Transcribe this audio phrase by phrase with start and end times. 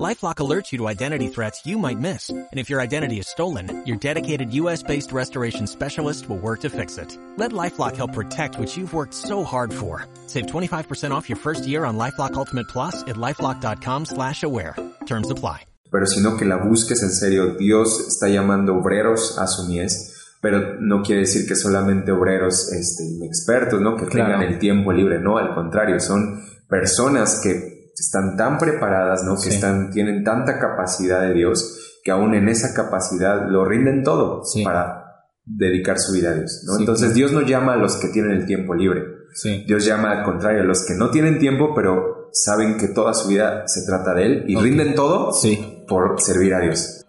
[0.00, 2.30] LifeLock alerts you to identity threats you might miss.
[2.30, 6.96] And if your identity is stolen, your dedicated US-based restoration specialist will work to fix
[6.96, 7.16] it.
[7.36, 10.06] Let LifeLock help protect what you've worked so hard for.
[10.26, 14.74] Save 25% off your first year on LifeLock Ultimate Plus at LifeLock.com slash aware.
[15.06, 15.66] Terms apply.
[15.90, 17.54] Pero sino que la busques en serio.
[17.58, 23.04] Dios está llamando obreros a su mies, pero no quiere decir que solamente obreros este,
[23.04, 23.96] inexpertos, ¿no?
[23.98, 24.32] Que Claro.
[24.32, 25.18] tengan el tiempo libre.
[25.20, 29.36] No, al contrario, son personas que están tan preparadas, ¿no?
[29.42, 34.42] Que están, tienen tanta capacidad de Dios que aún en esa capacidad lo rinden todo
[34.44, 34.64] Sí.
[34.64, 35.04] para
[35.44, 36.74] dedicar su vida a Dios, ¿no?
[36.74, 37.14] Sí, Entonces.
[37.14, 39.02] Dios no llama a los que tienen el tiempo libre.
[39.34, 39.64] Sí.
[39.66, 43.28] Dios llama al contrario a los que no tienen tiempo, pero saben que toda su
[43.28, 45.84] vida se trata de Él y rinden todo Sí.
[45.88, 47.04] por servir a Dios.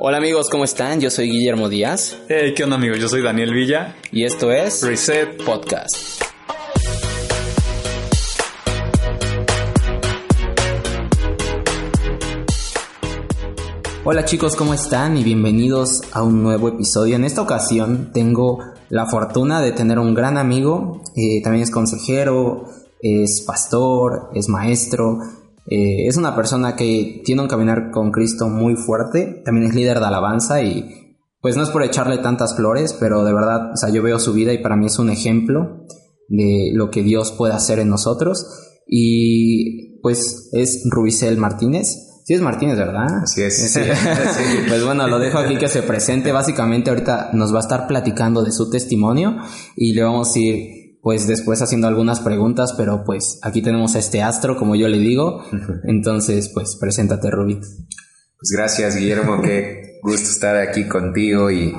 [0.00, 1.00] Hola amigos, ¿cómo están?
[1.00, 2.98] Yo soy Guillermo Díaz Hey, ¿qué onda amigos?
[2.98, 3.94] Yo soy Daniel Villa.
[4.10, 5.44] y esto es Reset.
[5.44, 6.31] Podcast.
[14.04, 15.16] Hola chicos, ¿cómo están?
[15.16, 17.14] Y bienvenidos a un nuevo episodio.
[17.14, 18.58] En esta ocasión tengo
[18.88, 22.64] la fortuna de tener un gran amigo, eh, también es consejero,
[23.00, 25.20] es pastor, es maestro,
[25.66, 30.00] eh, es una persona que tiene un caminar con Cristo muy fuerte, también es líder
[30.00, 33.90] de alabanza y pues no es por echarle tantas flores, pero de verdad, o sea,
[33.90, 35.86] yo veo su vida y para mí es un ejemplo
[36.28, 38.48] de lo que Dios puede hacer en nosotros
[38.84, 42.11] y pues es Rubicel Martínez.
[42.24, 43.22] Sí es Martínez, ¿verdad?
[43.24, 43.80] Así es, sí.
[44.68, 46.30] pues bueno, lo dejo aquí que se presente.
[46.32, 49.36] Básicamente ahorita nos va a estar platicando de su testimonio
[49.76, 53.98] y le vamos a ir pues después haciendo algunas preguntas, pero pues aquí tenemos a
[53.98, 55.42] este astro, como yo le digo.
[55.82, 57.56] Entonces, pues preséntate, Rubí.
[57.56, 61.74] Pues gracias, Guillermo, qué gusto estar aquí contigo y,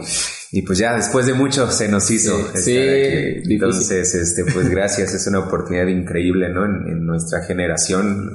[0.51, 3.17] y pues ya después de mucho se nos hizo Sí, estar sí, aquí.
[3.35, 3.51] difícil.
[3.53, 6.65] Entonces, este, pues gracias, es una oportunidad increíble, ¿no?
[6.65, 8.29] En, en nuestra generación,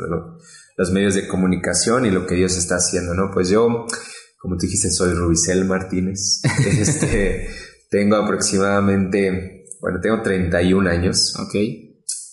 [0.78, 3.30] los medios de comunicación y lo que Dios está haciendo, ¿no?
[3.34, 3.84] Pues yo,
[4.38, 6.40] como tú dijiste, soy Rubicel Martínez.
[6.80, 7.48] Este,
[7.90, 11.54] tengo aproximadamente, bueno, tengo 31 años Ok.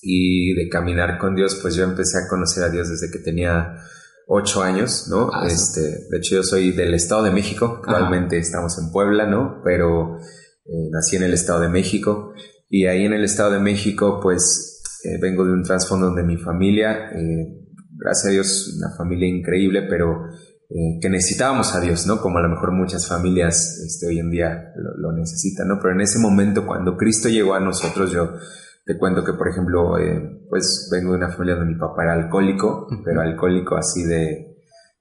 [0.01, 3.77] y de caminar con Dios, pues yo empecé a conocer a Dios desde que tenía
[4.27, 5.29] ocho años, ¿no?
[5.33, 9.61] Ah, este, de hecho yo soy del Estado de México, actualmente estamos en Puebla, ¿no?
[9.63, 10.17] Pero
[10.65, 12.33] eh, nací en el Estado de México
[12.69, 16.37] y ahí en el Estado de México, pues eh, vengo de un trasfondo donde mi
[16.37, 17.64] familia, eh,
[17.97, 20.25] gracias a Dios, una familia increíble, pero
[20.69, 22.19] eh, que necesitábamos a Dios, ¿no?
[22.19, 25.79] Como a lo mejor muchas familias este, hoy en día lo, lo necesitan, ¿no?
[25.81, 28.31] Pero en ese momento, cuando Cristo llegó a nosotros, yo
[28.85, 32.13] te cuento que, por ejemplo, eh, pues vengo de una familia donde mi papá era
[32.13, 34.57] alcohólico, pero alcohólico así de,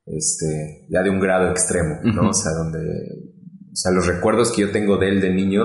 [0.07, 2.31] este, ya de un grado extremo, ¿no?
[2.31, 5.63] O sea, donde, o sea, los recuerdos que yo tengo de él de niño,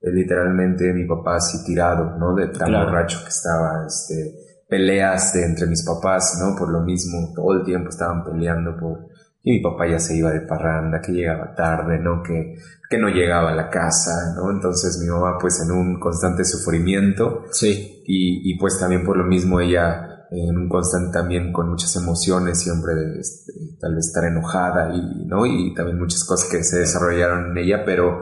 [0.00, 2.34] es literalmente mi papá así tirado, ¿no?
[2.34, 2.86] De tan Claro.
[2.90, 4.34] borracho que estaba, este,
[4.68, 6.56] peleas de entre mis papás, ¿no?
[6.56, 9.06] Por lo mismo, todo el tiempo estaban peleando por
[9.46, 12.22] y mi papá ya se iba de parranda, que llegaba tarde, ¿no?
[12.22, 12.56] Que,
[12.88, 14.50] que no llegaba a la casa, ¿no?
[14.50, 18.02] Entonces mi mamá pues en un constante sufrimiento Sí.
[18.06, 22.58] y, y pues también por lo mismo ella en un constante también con muchas emociones,
[22.60, 25.44] siempre de, este, tal vez estar enojada y, ¿no?
[25.44, 28.20] Y también muchas cosas que se desarrollaron en ella, pero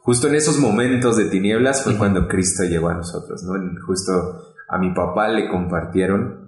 [0.00, 3.54] justo en esos momentos de tinieblas fue cuando Cristo llegó a nosotros, ¿no?
[3.54, 4.10] En- Justo
[4.68, 6.44] a mi papá le compartieron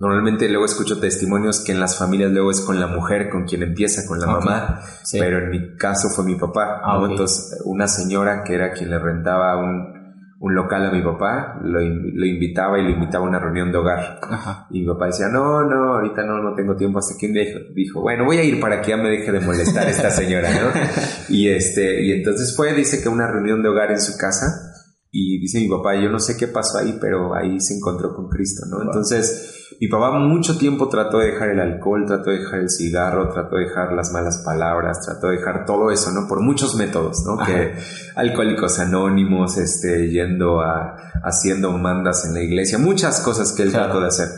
[0.00, 3.62] Normalmente luego escucho testimonios que en las familias luego es con la mujer con quien
[3.62, 5.18] empieza, con la mamá, Sí.
[5.20, 6.80] pero en mi caso fue mi papá.
[6.82, 7.10] Ah, ¿no?
[7.10, 9.92] Entonces, una señora que era quien le rentaba un,
[10.40, 13.76] un local a mi papá, lo, lo invitaba y lo invitaba a una reunión de
[13.76, 14.20] hogar.
[14.22, 14.66] Ajá.
[14.70, 16.98] Y mi papá decía, no, no, ahorita no, no tengo tiempo.
[16.98, 19.30] Hasta que un día dijo, dijo, bueno, voy a ir para que ya me deje
[19.30, 20.80] de molestar esta señora, ¿no?
[21.28, 24.69] y, este, y entonces fue, dice que una reunión de hogar en su casa.
[25.12, 28.28] Y dice mi papá, yo no sé qué pasó ahí, pero ahí se encontró con
[28.28, 28.80] Cristo, ¿no?
[28.82, 33.28] Entonces, mi papá mucho tiempo trató de dejar el alcohol, trató de dejar el cigarro,
[33.28, 36.28] trató de dejar las malas palabras, trató de dejar todo eso, ¿no?
[36.28, 37.40] Por muchos métodos, ¿no?
[37.40, 37.46] Ajá.
[37.46, 37.74] Que
[38.14, 40.94] alcohólicos anónimos, este, yendo a,
[41.24, 43.86] haciendo mandas en la iglesia, muchas cosas que él Claro.
[43.86, 44.28] trató de hacer.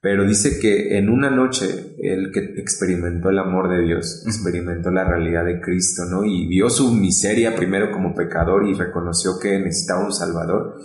[0.00, 5.04] Pero dice que en una noche él que experimentó el amor de Dios, experimentó la
[5.04, 6.24] realidad de Cristo, ¿no?
[6.24, 10.76] Y vio su miseria primero como pecador y reconoció que necesitaba un Salvador.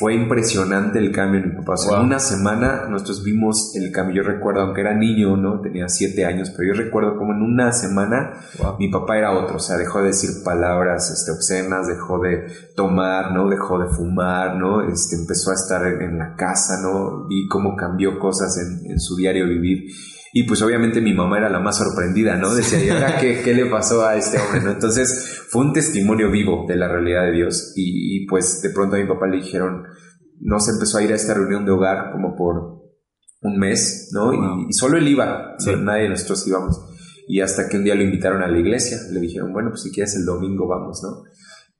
[0.00, 1.74] Fue impresionante el cambio en mi papá.
[1.74, 2.00] O sea, Wow.
[2.00, 4.22] en una semana nosotros vimos el cambio.
[4.22, 5.60] Yo recuerdo, aunque era niño, ¿no?
[5.60, 8.76] Tenía siete años, pero yo recuerdo como en una semana Wow.
[8.78, 13.32] mi papá era otro, o sea, dejó de decir palabras este, obscenas, dejó de tomar,
[13.32, 13.48] ¿no?
[13.50, 14.80] Dejó de fumar, ¿no?
[14.88, 17.26] Este, empezó a estar en, en la casa, ¿no?
[17.28, 19.84] Vi cómo cambió cosas en, en su diario vivir.
[20.32, 22.54] Y pues obviamente mi mamá era la más sorprendida, ¿no?
[22.54, 24.60] Decía, ¿y ahora qué, qué le pasó a este hombre?
[24.62, 24.70] ¿no?
[24.70, 27.72] Entonces fue un testimonio vivo de la realidad de Dios.
[27.74, 29.82] Y, pues de pronto a mi papá le dijeron,
[30.40, 32.80] no se empezó a ir a esta reunión de hogar como por
[33.42, 34.32] un mes, ¿no?
[34.68, 36.80] Y, solo él iba, nadie de nosotros íbamos.
[37.26, 39.90] Y hasta que un día lo invitaron a la iglesia, le dijeron, bueno, pues si
[39.90, 41.22] quieres el domingo vamos, ¿no?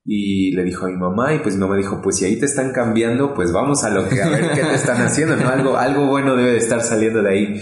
[0.04, 2.46] Y le dijo a mi mamá, y pues mi mamá dijo, pues si ahí te
[2.46, 5.48] están cambiando, pues vamos a lo que, a ver qué te están haciendo, ¿no?
[5.48, 7.60] Algo, algo bueno debe de estar saliendo de ahí.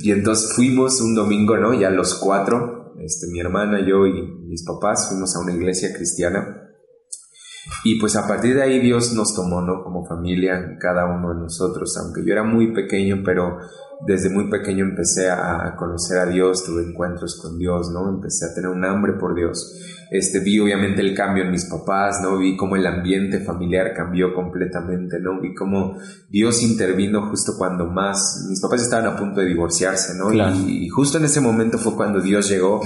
[0.00, 1.72] Y entonces fuimos un domingo, ¿no?
[1.74, 6.62] Ya los cuatro, este, mi hermana, yo y mis papás, fuimos a una iglesia cristiana.
[7.84, 9.82] Y pues a partir de ahí Dios nos tomó, ¿no?
[9.82, 13.58] Como familia, cada uno de nosotros, aunque yo era muy pequeño, pero
[14.04, 18.08] desde muy pequeño empecé a conocer a Dios, tuve encuentros con Dios, ¿no?
[18.08, 19.80] Empecé a tener un hambre por Dios.
[20.10, 22.38] Este, vi obviamente el cambio en mis papás, ¿no?
[22.38, 25.40] Vi cómo el ambiente familiar cambió completamente, ¿no?
[25.40, 25.98] Vi cómo
[26.28, 30.32] Dios intervino justo cuando más, mis papás estaban a punto de divorciarse, ¿no?
[30.32, 32.80] Y, justo en ese momento fue cuando Dios llegó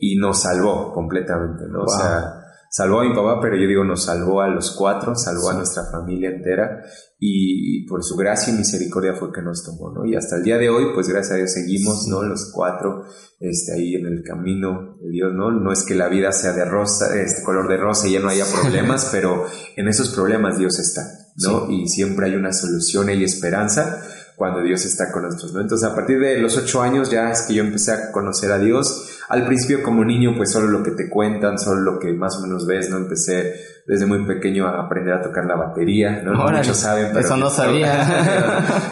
[0.00, 1.84] y nos salvó completamente, ¿no?
[1.84, 2.45] O sea,
[2.76, 5.84] salvó a mi papá, pero yo digo, nos salvó a los cuatro, salvó a nuestra
[5.90, 6.82] familia entera
[7.18, 10.04] y, por su gracia y misericordia fue que nos tomó, ¿no?
[10.04, 12.22] Y hasta el día de hoy, pues gracias a Dios seguimos, ¿no?
[12.22, 13.04] Los cuatro,
[13.40, 15.50] este, ahí en el camino de Dios, ¿no?
[15.52, 18.28] No es que la vida sea de rosa, este color de rosa y ya no
[18.28, 21.00] haya problemas, pero en esos problemas Dios está,
[21.36, 21.70] ¿no?
[21.70, 24.02] Y siempre hay una solución y esperanza
[24.36, 25.62] cuando Dios está con nosotros, ¿no?
[25.62, 28.58] Entonces, a partir de los ocho años ya es que yo empecé a conocer a
[28.58, 29.20] Dios.
[29.28, 32.42] Al principio como niño, pues solo lo que te cuentan, solo lo que más o
[32.42, 32.98] menos ves, ¿no?
[32.98, 36.34] Empecé desde muy pequeño a aprender a tocar la batería, ¿no?
[36.34, 37.20] Muchos saben, pero...
[37.20, 38.06] Eso no sabía.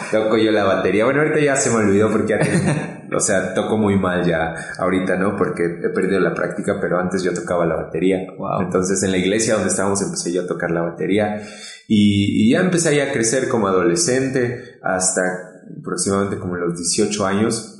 [0.11, 1.05] Toco, yo la batería.
[1.05, 2.39] Bueno, ahorita ya se me olvidó porque ya
[3.15, 5.35] o sea, toco muy mal ya ahorita, ¿no?
[5.35, 8.19] Porque he perdido la práctica, pero antes yo tocaba la batería.
[8.59, 11.41] Entonces en la iglesia donde estábamos empecé yo a tocar la batería
[11.87, 15.21] y, ya empecé a crecer como adolescente hasta
[15.79, 17.77] aproximadamente como los 18 años.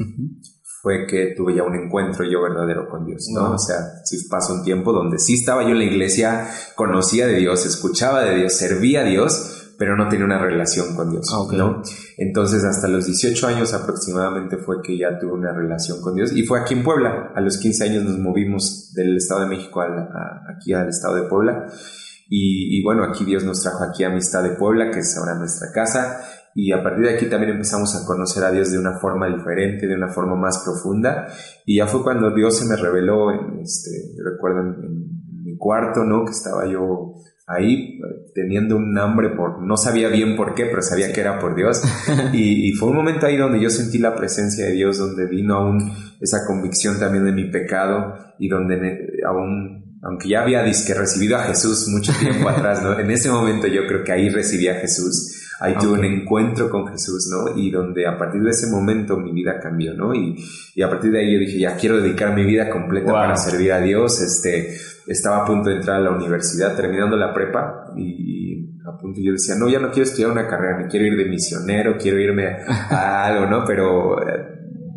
[0.86, 3.54] Fue que tuve ya un encuentro yo verdadero con Dios, ¿no?
[3.54, 7.38] O sea, sí pasó un tiempo donde sí estaba yo en la iglesia, conocía de
[7.38, 11.52] Dios, escuchaba de Dios, servía a Dios, pero no tenía una relación con Dios, ah,
[11.58, 11.82] ¿no?
[12.20, 16.44] Entonces, hasta los 18 años aproximadamente fue que ya tuve una relación con Dios y
[16.44, 17.32] fue aquí en Puebla.
[17.34, 21.66] A los 15 años nos movimos del Estado de México aquí al Estado de Puebla
[22.28, 26.22] y, bueno, aquí Dios nos trajo aquí Amistad de Puebla, que es ahora nuestra casa.
[26.58, 29.88] Y a partir de aquí también empezamos a conocer a Dios de una forma diferente,
[29.88, 31.28] de una forma más profunda.
[31.66, 33.92] Y ya fue cuando Dios se me reveló, en este,
[34.24, 36.24] recuerdo en, mi cuarto, ¿no?
[36.24, 37.14] Que estaba yo
[37.46, 38.00] ahí
[38.34, 41.84] teniendo un hambre por, no sabía bien por qué, pero sabía que era por Dios.
[42.34, 45.56] Y, y, fue un momento ahí donde yo sentí la presencia de Dios, donde vino
[45.56, 45.92] aún
[46.22, 51.44] esa convicción también de mi pecado y donde aún aunque ya había disque recibido a
[51.44, 52.98] Jesús mucho tiempo atrás, ¿no?
[52.98, 56.88] En ese momento yo creo que ahí recibí a Jesús, ahí tuve un encuentro con
[56.88, 57.58] Jesús, ¿no?
[57.58, 60.14] Y donde a partir de ese momento mi vida cambió, ¿no?
[60.14, 60.36] Y,
[60.76, 63.74] y a partir de ahí yo dije, ya quiero dedicar mi vida completa para servir
[63.74, 68.46] a Dios, este, estaba a punto de entrar a la universidad, terminando la prepa, y,
[68.88, 71.26] a punto yo decía, no, ya no quiero estudiar una carrera, me quiero ir de
[71.26, 73.66] misionero, quiero irme a algo, ¿no?
[73.66, 74.16] Pero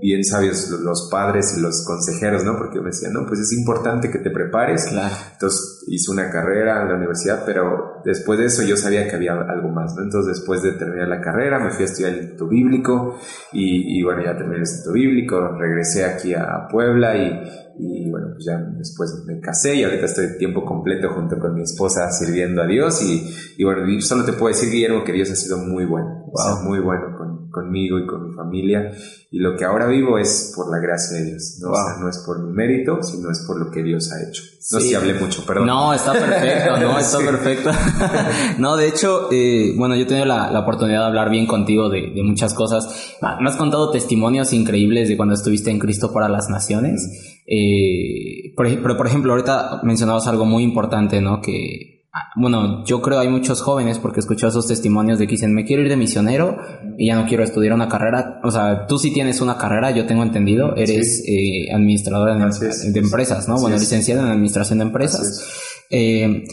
[0.01, 2.57] bien sabios los padres y los consejeros, ¿no?
[2.57, 4.87] Porque me decían, no, pues es importante que te prepares.
[4.87, 5.15] Claro.
[5.33, 9.33] Entonces hice una carrera en la universidad, pero después de eso yo sabía que había
[9.33, 10.03] algo más, ¿no?
[10.03, 13.19] Entonces después de terminar la carrera me fui a estudiar el Instituto Bíblico
[13.53, 18.45] y, bueno, ya terminé el Instituto Bíblico, regresé aquí a Puebla y, y bueno, pues
[18.45, 22.67] ya después me casé y ahorita estoy tiempo completo junto con mi esposa sirviendo a
[22.67, 23.25] Dios y,
[23.57, 26.27] y bueno, solo te puedo decir, Guillermo, que Dios ha sido muy bueno,
[26.63, 28.93] muy bueno con, conmigo y con mi familia
[29.31, 31.71] y lo que ahora vivo es por la gracia de Dios, ¿no?
[31.71, 34.43] O sea, no es por mi mérito, sino es por lo que Dios ha hecho.
[34.71, 35.67] No sé si hablé mucho, perdón.
[35.67, 37.71] No, está perfecto, no, está perfecto.
[38.59, 41.91] no, de hecho, eh, bueno, yo he tenido la, la, oportunidad de hablar bien contigo
[41.91, 43.17] de, de muchas cosas.
[43.21, 47.43] Ah, me has contado testimonios increíbles de cuando estuviste en Cristo para las Naciones.
[47.47, 51.41] Eh, pero, por ejemplo, ahorita mencionabas algo muy importante, ¿no?
[51.43, 51.98] Que,
[52.37, 55.83] bueno, yo creo hay muchos jóvenes, porque escuché esos testimonios de que dicen, me quiero
[55.83, 56.57] ir de misionero
[56.97, 58.41] y ya no quiero estudiar una carrera.
[58.45, 63.49] O sea, tú sí tienes una carrera, yo tengo entendido, eres eh, administrador de, empresas,
[63.49, 63.59] ¿no?
[63.59, 65.85] Bueno, licenciado en administración de empresas.
[65.91, 66.45] Eh,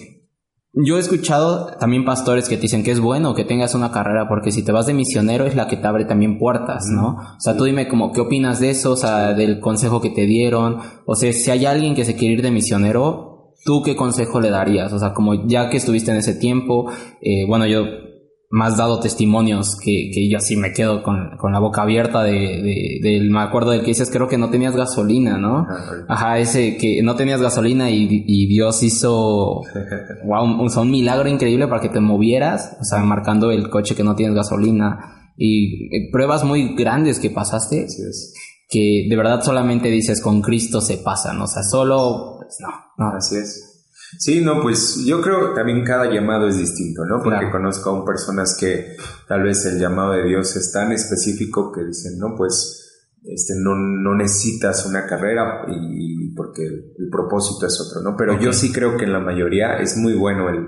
[0.77, 4.27] yo he escuchado también pastores que te dicen que es bueno que tengas una carrera
[4.27, 7.15] porque si te vas de misionero es la que te abre también puertas, ¿no?
[7.37, 10.25] O sea, tú dime como qué opinas de eso, o sea, del consejo que te
[10.25, 13.34] dieron, o sea, si hay alguien que se quiere ir de misionero,
[13.65, 14.93] ¿tú qué consejo le darías?
[14.93, 17.83] O sea, como ya que estuviste en ese tiempo, eh, bueno, yo
[18.51, 23.01] más dado testimonios que, que yo así me quedo con, con la boca abierta de,
[23.01, 25.67] de, me acuerdo del que dices, creo que no tenías gasolina, ¿no?
[26.07, 29.61] Ajá, ese que no tenías gasolina y, y Dios hizo,
[30.25, 34.03] wow, un, un, milagro increíble para que te movieras, o sea, marcando el coche que
[34.03, 37.87] no tienes gasolina y eh, pruebas muy grandes que pasaste.
[38.67, 41.45] Que de verdad solamente dices con Cristo se pasa, ¿no?
[41.45, 43.15] O sea, solo, pues no, no.
[43.15, 43.71] Así es.
[44.19, 47.21] Sí, no, pues yo creo que también cada llamado es distinto, ¿no?
[47.21, 48.95] Porque conozco aún personas que
[49.27, 52.85] tal vez el llamado de Dios es tan específico que dicen, no, pues
[53.25, 58.15] este, no, no necesitas una carrera y porque el, propósito es otro, ¿no?
[58.15, 60.67] Pero yo sí creo que en la mayoría es muy bueno el,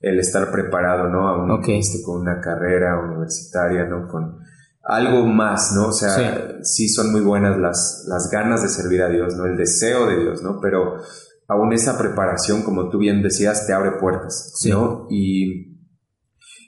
[0.00, 1.28] el estar preparado, ¿no?
[1.28, 4.08] Aún este, con una carrera universitaria, ¿no?
[4.08, 4.38] Con
[4.84, 5.88] algo más, ¿no?
[5.88, 6.88] O sea, sí.
[6.88, 9.46] son muy buenas las, las ganas de servir a Dios, ¿no?
[9.46, 10.60] El deseo de Dios, ¿no?
[10.60, 10.96] Pero
[11.48, 15.06] aún esa preparación, como tú bien decías, te abre puertas, ¿no?
[15.10, 15.78] Y,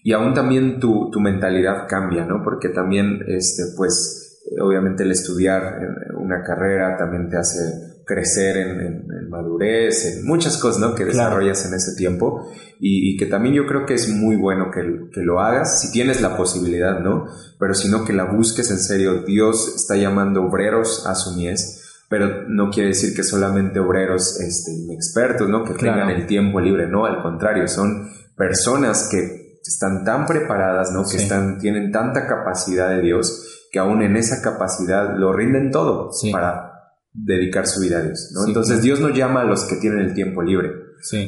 [0.04, 2.42] y aún también tu, tu, mentalidad cambia, ¿no?
[2.44, 5.78] Porque también, este, pues, obviamente el estudiar
[6.16, 10.94] una carrera también te hace crecer en, madurez, en muchas cosas, ¿no?
[10.94, 14.80] Que desarrollas en ese tiempo y, que también yo creo que es muy bueno que,
[15.12, 17.26] que, lo hagas, si tienes la posibilidad, ¿no?
[17.58, 19.22] Pero sino que la busques en serio.
[19.22, 24.72] Dios está llamando obreros a su mies pero no quiere decir que solamente obreros este,
[24.72, 25.64] inexpertos, ¿no?
[25.64, 31.02] Que tengan el tiempo libre, no, al contrario, son personas que están tan preparadas, ¿no?
[31.10, 36.10] Que están, tienen tanta capacidad de Dios que aún en esa capacidad lo rinden todo
[36.30, 36.73] para
[37.14, 38.46] dedicar su vida a Dios, ¿no?
[38.46, 40.70] Entonces Dios no llama a los que tienen el tiempo libre.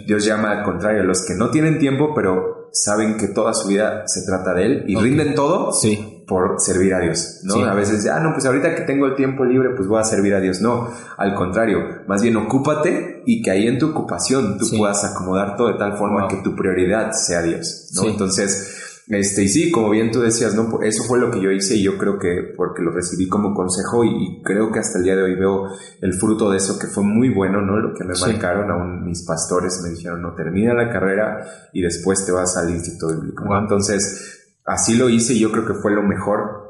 [0.06, 3.68] Dios llama al contrario a los que no tienen tiempo, pero saben que toda su
[3.68, 7.64] vida se trata de Él y rinden todo sí por servir a Dios, ¿no?
[7.64, 10.34] A veces, ah, no, pues ahorita que tengo el tiempo libre, pues voy a servir
[10.34, 10.60] a Dios.
[10.60, 15.56] No, al contrario, más bien ocúpate y que ahí en tu ocupación tú puedas acomodar
[15.56, 18.08] todo de tal forma que tu prioridad sea Dios, ¿no?
[18.08, 20.82] Entonces, este, y sí, como bien tú decías, ¿no?
[20.82, 24.04] Eso fue lo que yo hice y yo creo que porque lo recibí como consejo
[24.04, 25.68] y, creo que hasta el día de hoy veo
[26.00, 27.76] el fruto de eso que fue muy bueno, ¿no?
[27.78, 32.26] Lo que me marcaron aún mis pastores me dijeron, no, termina la carrera y después
[32.26, 36.02] te vas al instituto bíblico, Entonces, así lo hice y yo creo que fue lo
[36.02, 36.66] mejor.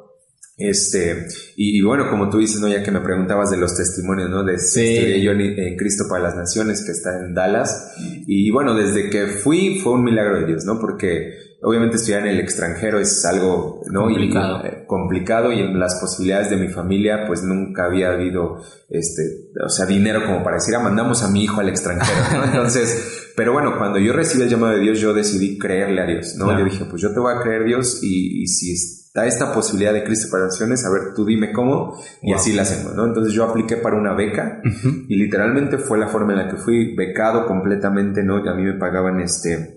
[0.59, 1.27] Este,
[1.57, 2.69] y, bueno, como tú dices, ¿no?
[2.69, 4.43] Ya que me preguntabas de los testimonios, ¿no?
[4.43, 5.23] De sí.
[5.23, 7.95] yo en, Cristo para las Naciones, que está en Dallas.
[8.27, 10.79] Y bueno, desde que fui fue un milagro de Dios, ¿no?
[10.79, 14.03] Porque obviamente estudiar en el extranjero es algo, ¿no?
[14.03, 14.61] Complicado.
[14.63, 19.51] Y, eh, complicado y en las posibilidades de mi familia, pues nunca había habido, este,
[19.65, 22.45] o sea, dinero como para decir, ah, mandamos a mi hijo al extranjero, ¿no?
[22.47, 26.37] Entonces, pero bueno, cuando yo recibí el llamado de Dios, yo decidí creerle a Dios,
[26.37, 26.57] ¿no?
[26.59, 30.05] Yo dije, pues yo te voy a creer Dios y, si está esta posibilidad de
[30.05, 33.07] Cristo para naciones, a ver, tú dime cómo y así la hacemos, ¿no?
[33.07, 34.61] Entonces yo apliqué para una beca
[35.09, 38.45] y literalmente fue la forma en la que fui becado completamente, ¿no?
[38.45, 39.76] Y a mí me pagaban este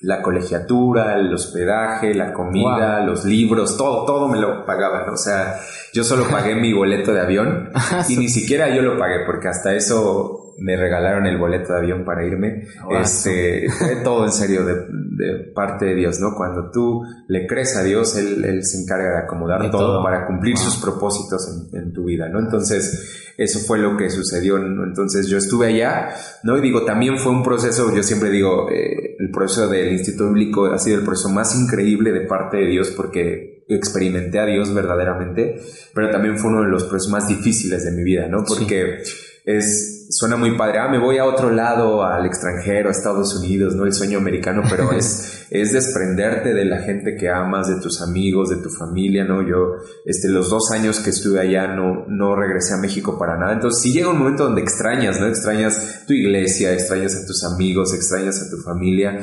[0.00, 5.08] la colegiatura, el hospedaje, la comida, los libros, todo, todo me lo pagaban.
[5.08, 5.58] O sea,
[5.92, 7.70] yo solo pagué mi boleto de avión
[8.08, 12.04] y ni siquiera yo lo pagué porque hasta eso me regalaron el boleto de avión
[12.04, 12.66] para irme.
[13.00, 16.34] Este, fue todo en serio de, parte de Dios, ¿no?
[16.36, 20.56] Cuando tú le crees a Dios, Él, él se encarga de acomodar todo, para cumplir
[20.56, 22.40] sus propósitos en, tu vida, ¿no?
[22.40, 24.56] Entonces, eso fue lo que sucedió.
[24.56, 26.56] Entonces, yo estuve allá, ¿no?
[26.56, 30.66] Y digo, también fue un proceso, yo siempre digo, eh, el proceso del Instituto Bíblico
[30.66, 35.60] ha sido el proceso más increíble de parte de Dios porque experimenté a Dios verdaderamente,
[35.94, 38.44] pero también fue uno de los procesos más difíciles de mi vida, ¿no?
[38.44, 39.02] Porque
[39.44, 43.74] es, suena muy padre, ah, me voy a otro lado, al extranjero, a Estados Unidos,
[43.74, 43.84] ¿no?
[43.84, 48.50] El sueño americano, pero es, es desprenderte de la gente que amas, de tus amigos,
[48.50, 49.42] de tu familia, ¿no?
[49.42, 53.52] Yo, este, los dos años que estuve allá no, no regresé a México para nada.
[53.54, 55.26] Entonces sí llega un momento donde extrañas, ¿no?
[55.26, 59.20] Extrañas tu iglesia, extrañas a tus amigos, extrañas a tu familia.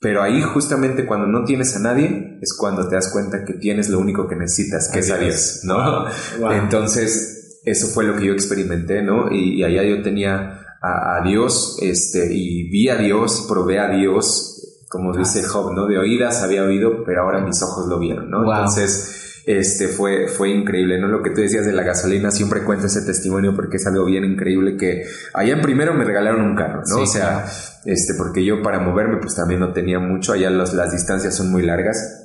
[0.00, 3.90] Pero ahí justamente cuando no tienes a nadie es cuando te das cuenta que tienes
[3.90, 6.06] lo único que necesitas, que es a Dios, ¿no?
[6.52, 9.30] Entonces, eso fue lo que yo experimenté, ¿no?
[9.30, 15.16] Y, allá yo tenía a, Dios, este, y vi a Dios, probé a Dios, como
[15.16, 15.86] dice Job, ¿no?
[15.86, 18.40] De oídas había oído, pero ahora mis ojos lo vieron, ¿no?
[18.42, 21.08] Entonces, este, fue, fue increíble, ¿no?
[21.08, 24.24] Lo que tú decías de la gasolina, siempre cuento ese testimonio porque es algo bien
[24.24, 27.02] increíble que allá en primero me regalaron un carro, ¿no?
[27.02, 27.46] o sea,
[27.84, 31.62] este, porque yo para moverme pues también no tenía mucho, allá las distancias son muy
[31.62, 32.19] largas.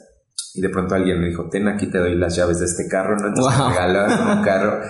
[0.56, 3.18] Y de pronto alguien me dijo, ten aquí te doy las llaves de este carro,
[3.18, 3.28] ¿no?
[3.28, 4.82] Entonces me regalaron un carro.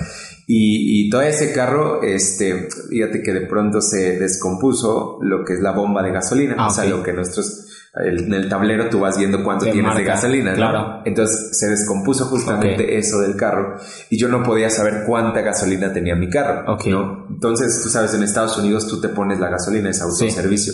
[0.48, 5.60] Y, y, todo ese carro, este, fíjate que de pronto se descompuso lo que es
[5.60, 9.18] la bomba de gasolina, ah, o sea, lo que nuestros, en el tablero tú vas
[9.18, 10.58] viendo cuánto tienes de gasolina, ¿no?
[10.58, 11.02] Claro.
[11.04, 13.80] Entonces se descompuso justamente eso del carro
[14.12, 17.28] y yo no podía saber cuánta gasolina tenía mi carro, ¿no?
[17.28, 20.74] Entonces, tú sabes, en Estados Unidos tú te pones la gasolina, es autoservicio.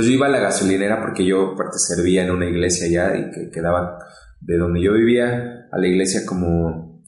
[0.00, 3.30] Entonces yo iba a la gasolinera porque yo aparte servía en una iglesia allá y
[3.32, 3.98] que quedaba
[4.40, 7.04] de donde yo vivía a la iglesia como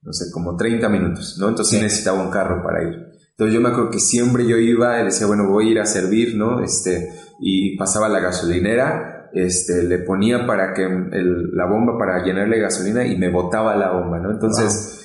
[0.00, 1.50] no sé, como 30 minutos, ¿no?
[1.50, 1.84] Entonces sí.
[1.84, 2.94] necesitaba un carro para ir.
[3.32, 5.84] Entonces yo me acuerdo que siempre yo iba y decía, bueno, voy a ir a
[5.84, 6.62] servir, ¿no?
[6.64, 13.04] Este, y pasaba la gasolinera, este, le ponía para que la bomba para llenarle gasolina
[13.06, 14.30] y me botaba la bomba, ¿no?
[14.30, 14.99] Entonces,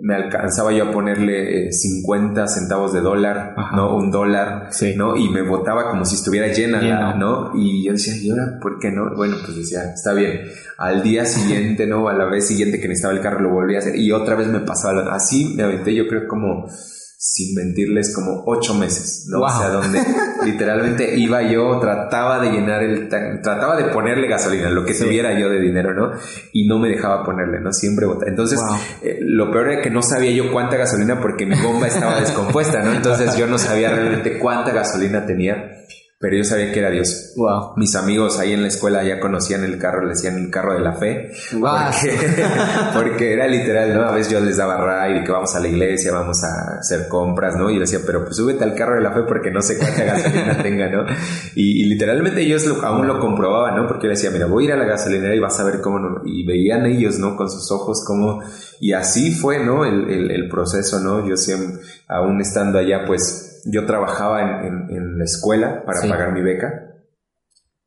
[0.00, 3.96] me alcanzaba yo a ponerle 50 eh, centavos de dólar, ¿no?
[3.96, 5.16] Un dólar, ¿no?
[5.16, 7.52] Y me botaba como si estuviera llena, ¿no?
[7.54, 9.14] Y yo decía, ¿y ahora por qué no?
[9.16, 10.40] Bueno, pues decía, está bien.
[10.76, 12.08] Al día siguiente, ¿no?
[12.08, 14.48] A la vez siguiente que necesitaba el carro lo volví a hacer y otra vez
[14.48, 15.14] me pasaba.
[15.14, 16.68] Así me aventé yo creo como
[17.28, 19.40] sin mentirles, como ocho meses, ¿no?
[19.40, 20.00] O sea, donde
[20.44, 25.48] literalmente iba yo, trataba de llenar el trataba de ponerle gasolina, lo que tuviera yo
[25.48, 26.12] de dinero, ¿no?
[26.52, 27.72] Y no me dejaba ponerle, ¿no?
[27.72, 28.30] Siempre botaba.
[28.30, 28.60] Entonces,
[29.02, 32.80] eh, lo peor era que no sabía yo cuánta gasolina porque mi bomba estaba descompuesta,
[32.80, 32.92] ¿no?
[32.92, 35.72] Entonces yo no sabía realmente cuánta gasolina tenía
[36.18, 37.34] pero yo sabía que era Dios.
[37.36, 37.74] Wow.
[37.76, 40.80] Mis amigos ahí en la escuela ya conocían el carro, le decían el carro de
[40.80, 41.30] la fe.
[41.52, 41.90] Wow.
[42.94, 44.02] Porque, era literal, ¿no?
[44.04, 47.08] A veces yo les daba ride y que vamos a la iglesia, vamos a hacer
[47.08, 47.68] compras, ¿no?
[47.68, 50.04] Y yo decía, pero pues súbete al carro de la fe porque no sé cuánta
[50.04, 51.04] gasolina tenga, ¿no?
[51.54, 53.86] Y, literalmente ellos aún lo comprobaban, ¿no?
[53.86, 55.98] Porque yo decía, mira, voy a ir a la gasolinera y vas a ver cómo,
[55.98, 56.22] no.
[56.24, 57.36] y veían ellos, ¿no?
[57.36, 58.42] Con sus ojos cómo,
[58.80, 59.84] y así fue, ¿no?
[59.84, 61.28] El, el, el proceso, ¿no?
[61.28, 66.42] Yo siempre, aún estando allá, pues, yo trabajaba en, en, la escuela para pagar mi
[66.42, 66.94] beca,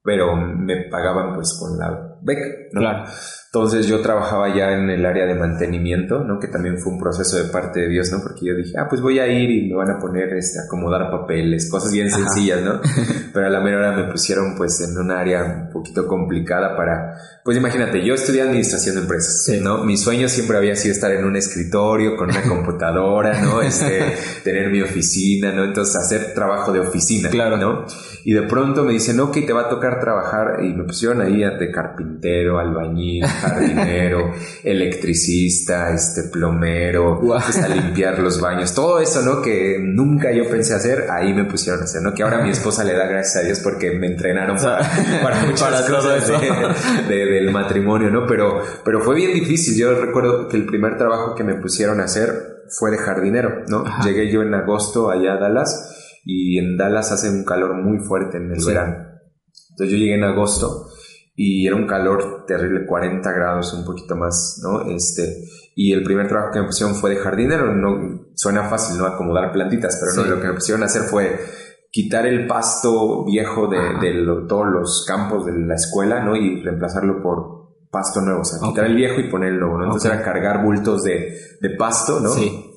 [0.03, 2.81] pero me pagaban pues con la beca, ¿no?
[2.81, 3.05] Claro.
[3.51, 6.39] Entonces yo trabajaba ya en el área de mantenimiento, ¿no?
[6.39, 8.21] Que también fue un proceso de parte de Dios, ¿no?
[8.21, 11.09] Porque yo dije, ah, pues voy a ir y me van a poner, este, acomodar
[11.09, 12.79] papeles, cosas bien sencillas, ¿no?
[13.33, 17.15] Pero a la menor hora me pusieron pues en un área un poquito complicada para,
[17.43, 19.83] pues imagínate, yo estudié administración de empresas, ¿no?
[19.83, 23.63] Mi sueño siempre había sido estar en un escritorio con una computadora, ¿no?
[23.69, 25.63] Este, tener mi oficina, ¿no?
[25.63, 27.57] Entonces hacer trabajo de oficina, claro.
[27.57, 27.85] ¿no?
[28.25, 31.39] Y de pronto me dicen, ok, te va a tocar trabajar y me pusieron ahí
[31.39, 34.31] de carpintero, albañil, jardinero,
[34.63, 39.41] electricista, este plomero, pues, a limpiar los baños, todo eso, ¿no?
[39.41, 42.13] Que nunca yo pensé hacer, ahí me pusieron a hacer, ¿no?
[42.13, 44.79] Que ahora mi esposa le da gracias a Dios porque me entrenaron para,
[45.23, 46.27] para muchas cosas
[47.07, 48.25] del matrimonio, ¿no?
[48.27, 49.77] Pero, pero fue bien difícil.
[49.77, 53.83] Yo recuerdo que el primer trabajo que me pusieron a hacer fue de jardinero, ¿no?
[54.03, 58.37] Llegué yo en agosto allá a Dallas y en Dallas hace un calor muy fuerte
[58.37, 59.09] en el verano.
[59.71, 60.88] Entonces yo llegué en agosto
[61.41, 64.81] y era un calor terrible, 40 grados, un poquito más, ¿no?
[64.93, 69.05] Este, y el primer trabajo que me pusieron fue de jardinero, no suena fácil, ¿no?
[69.05, 71.39] Acomodar plantitas, pero no, lo que me pusieron a hacer fue
[71.89, 73.79] quitar el pasto viejo de,
[74.49, 76.35] todos los campos de la escuela, ¿no?
[76.35, 79.85] Y reemplazarlo por pasto nuevo, o sea, quitar el viejo y poner el nuevo, ¿no?
[79.85, 82.31] Entonces era cargar bultos de, de pasto, ¿no?
[82.31, 82.69] Sí.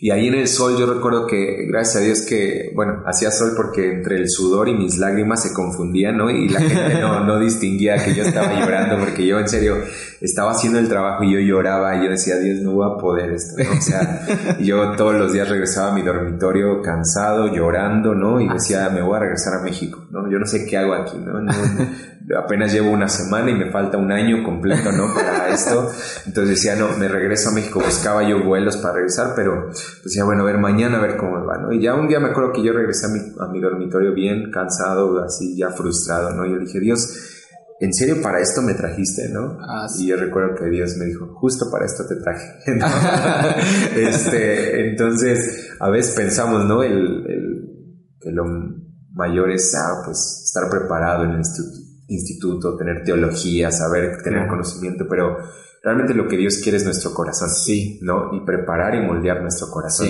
[0.00, 3.54] Y ahí en el sol yo recuerdo que, gracias a Dios que, bueno, hacía sol
[3.56, 6.30] porque entre el sudor y mis lágrimas se confundían, ¿no?
[6.30, 9.78] Y la gente no, no distinguía que yo estaba llorando porque yo en serio
[10.20, 13.32] estaba haciendo el trabajo y yo lloraba y yo decía, Dios, no voy a poder
[13.32, 13.76] esto, ¿no?
[13.76, 18.40] O sea, yo todos los días regresaba a mi dormitorio cansado, llorando, ¿no?
[18.40, 20.30] Y ah, decía, me voy a regresar a México, ¿no?
[20.30, 21.40] Yo no sé qué hago aquí, ¿no?
[21.40, 21.52] no
[22.36, 25.14] apenas llevo una semana y me falta un año completo, ¿no?
[25.14, 25.90] Para esto.
[26.26, 29.68] Entonces decía, no, me regreso a México, buscaba yo vuelos para regresar, pero
[30.04, 31.72] decía, bueno, a ver, mañana a ver cómo va, ¿no?
[31.72, 34.50] Y ya un día me acuerdo que yo regresé a mi, a mi dormitorio bien
[34.50, 36.44] cansado, así ya frustrado, ¿no?
[36.44, 37.36] Y yo dije, Dios,
[37.80, 39.58] ¿en serio para esto me trajiste, no?
[39.60, 42.46] Ah, y yo recuerdo que Dios me dijo, justo para esto te traje.
[43.96, 46.82] este, entonces, a veces pensamos, ¿no?
[46.82, 47.58] El, el,
[48.20, 48.44] que lo
[49.12, 51.40] mayor es, ah, pues, estar preparado en el
[52.08, 55.36] instituto tener teología, saber, tener conocimiento, pero
[55.82, 57.98] realmente lo que Dios quiere es nuestro corazón, sí.
[58.02, 58.34] ¿no?
[58.34, 60.08] Y preparar y moldear nuestro corazón.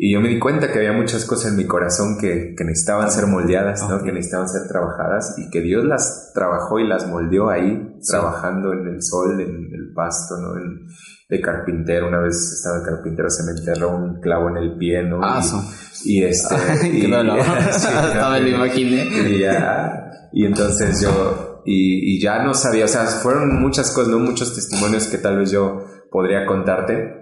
[0.00, 3.10] Y yo me di cuenta que había muchas cosas en mi corazón que, que necesitaban
[3.10, 4.00] ser moldeadas, ¿no?
[4.00, 8.86] Que necesitaban ser trabajadas y que Dios las trabajó y las moldeó ahí, trabajando en
[8.86, 10.56] el sol, en el pasto, ¿no?
[10.56, 10.86] En,
[11.28, 15.02] de carpintero, una vez estaba de carpintero, se me enterró un clavo en el pie,
[15.02, 15.18] ¿no?
[15.20, 15.42] Ah,
[16.04, 16.54] y, y, este...
[16.92, 17.36] y, no, no.
[17.36, 19.02] Estaba me lo imaginé.
[19.02, 24.10] Y ya y entonces yo, y, y, ya no sabía, o sea, fueron muchas cosas,
[24.10, 24.18] ¿no?
[24.18, 27.18] Muchos testimonios que tal vez yo podría contarte,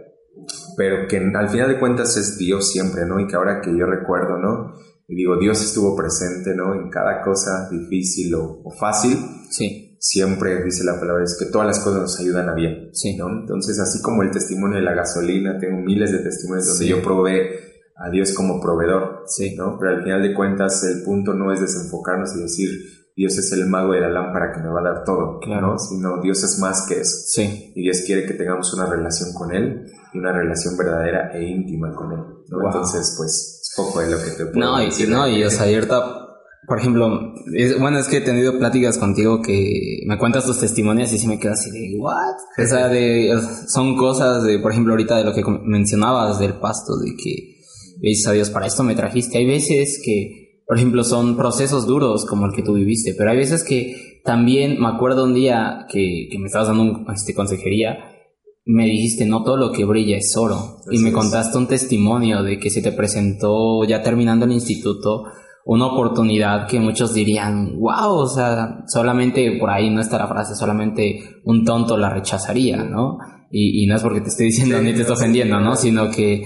[0.76, 3.18] pero que al final de cuentas es Dios siempre, ¿no?
[3.20, 4.72] Y que ahora que yo recuerdo, ¿no?
[5.08, 6.74] Y digo, Dios estuvo presente, ¿no?
[6.74, 9.16] En cada cosa difícil o, fácil.
[9.50, 9.96] Sí.
[9.98, 12.90] Siempre dice la palabra, es que todas las cosas nos ayudan a bien.
[12.92, 13.16] Sí.
[13.16, 13.28] ¿no?
[13.28, 17.50] Entonces, así como el testimonio de la gasolina, tengo miles de testimonios donde yo probé
[17.96, 19.54] a Dios como proveedor, sí.
[19.56, 19.78] ¿no?
[19.78, 22.70] Pero al final de cuentas el punto no es desenfocarnos y decir
[23.16, 25.78] Dios es el mago de la lámpara que me va a dar todo, claro.
[25.78, 27.16] Sino Dios es más que eso.
[27.26, 27.72] Sí.
[27.74, 31.94] Y Dios quiere que tengamos una relación con Él y una relación verdadera e íntima
[31.94, 32.66] con Él, ¿no?
[32.66, 35.08] Entonces, pues, es poco de lo que te puedo no, decir.
[35.08, 35.66] Y, no, y o sea,
[36.66, 37.08] por ejemplo,
[37.78, 41.38] bueno, es que he tenido pláticas contigo que me cuentas tus testimonios y sí me
[41.38, 42.34] quedo así de, ¿what?
[42.58, 43.32] O sea, de,
[43.68, 47.56] son cosas de, por ejemplo, ahorita de lo que mencionabas del pasto, de que
[48.02, 49.38] gracias a Dios, para esto me trajiste.
[49.38, 53.36] Hay veces que, por ejemplo, son procesos duros como el que tú viviste, pero hay
[53.36, 58.12] veces que también me acuerdo un día que, que me estabas dando un, este, consejería
[58.66, 60.78] me dijiste, no todo lo que brilla es oro.
[60.90, 65.24] y me contaste un testimonio de que se te presentó ya terminando el instituto
[65.64, 70.54] una oportunidad que muchos dirían, wow, o sea, solamente por ahí no está la frase,
[70.54, 73.18] solamente un tonto la rechazaría, ¿no?
[73.50, 75.74] Y, no es porque te estoy diciendo ni te estoy ofendiendo, ¿no?
[75.74, 76.44] Sino que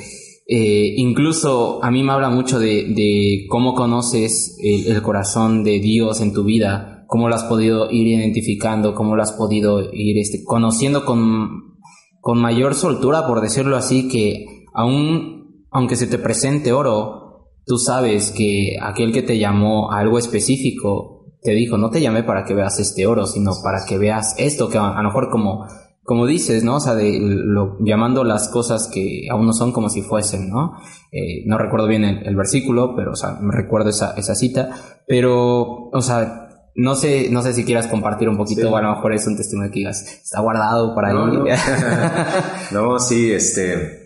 [0.53, 6.33] eh, incluso a mí me habla mucho de, cómo conoces el, corazón de Dios en
[6.33, 11.05] tu vida, cómo lo has podido ir identificando, cómo lo has podido ir este, conociendo
[11.05, 11.77] con,
[12.21, 18.33] con mayor soltura, por decirlo así, que aún, aunque se te presente oro, tú sabes
[18.33, 22.55] que aquel que te llamó a algo específico te dijo, no te llamé para que
[22.55, 25.65] veas este oro, sino para que veas esto, que a, lo mejor como,
[26.11, 26.79] como dices, ¿no?
[26.79, 30.73] O sea, de lo, llamando las cosas que aún no son como si fuesen, ¿no?
[31.13, 34.71] Eh, no recuerdo bien el, versículo, pero, o sea, me recuerdo esa, esa cita,
[35.07, 38.93] pero, o sea, no sé, no sé si quieras compartir un poquito, o a lo
[38.93, 41.15] mejor es un testimonio que digas, está guardado para ahí.
[42.73, 44.01] no, sí, este,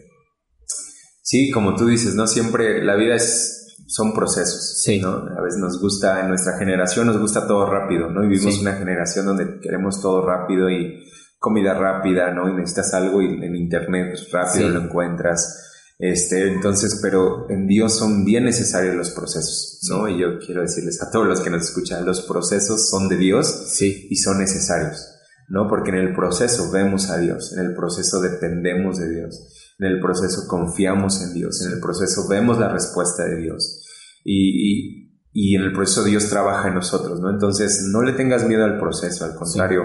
[1.22, 2.26] Sí, como tú dices, ¿no?
[2.26, 5.00] Siempre la vida es, son procesos, sí.
[5.00, 5.08] ¿no?
[5.08, 8.24] A veces nos gusta, en nuestra generación nos gusta todo rápido, ¿no?
[8.24, 11.02] Y vivimos una generación donde queremos todo rápido y
[11.44, 12.48] comida rápida, ¿no?
[12.48, 15.70] Y necesitas algo y en internet pues, rápido lo encuentras.
[15.98, 20.08] Este, entonces, pero en Dios son bien necesarios los procesos, ¿no?
[20.08, 23.74] Y yo quiero decirles a todos los que nos escuchan, los procesos son de Dios
[23.76, 24.08] sí.
[24.10, 25.06] y son necesarios,
[25.48, 25.68] ¿no?
[25.68, 29.50] Porque en el proceso vemos a Dios, en el proceso dependemos de Dios.
[29.78, 33.84] En el proceso confiamos en Dios, en el proceso vemos la respuesta de Dios
[34.24, 37.28] y, y, en el proceso Dios trabaja en nosotros, ¿no?
[37.28, 39.82] Entonces no le tengas miedo al proceso, al contrario,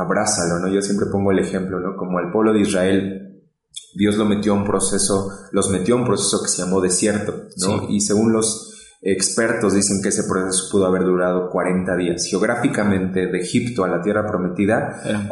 [0.00, 0.68] abrázalo, ¿no?
[0.68, 1.96] Yo siempre pongo el ejemplo, ¿no?
[1.96, 3.42] Como al pueblo de Israel,
[3.94, 7.34] Dios lo metió a un proceso, los metió a un proceso que se llamó desierto,
[7.58, 7.88] ¿no?
[7.88, 8.66] Y según los
[9.02, 12.26] expertos dicen que ese proceso pudo haber durado 40 días.
[12.26, 15.28] Geográficamente, de Egipto a la tierra prometida eran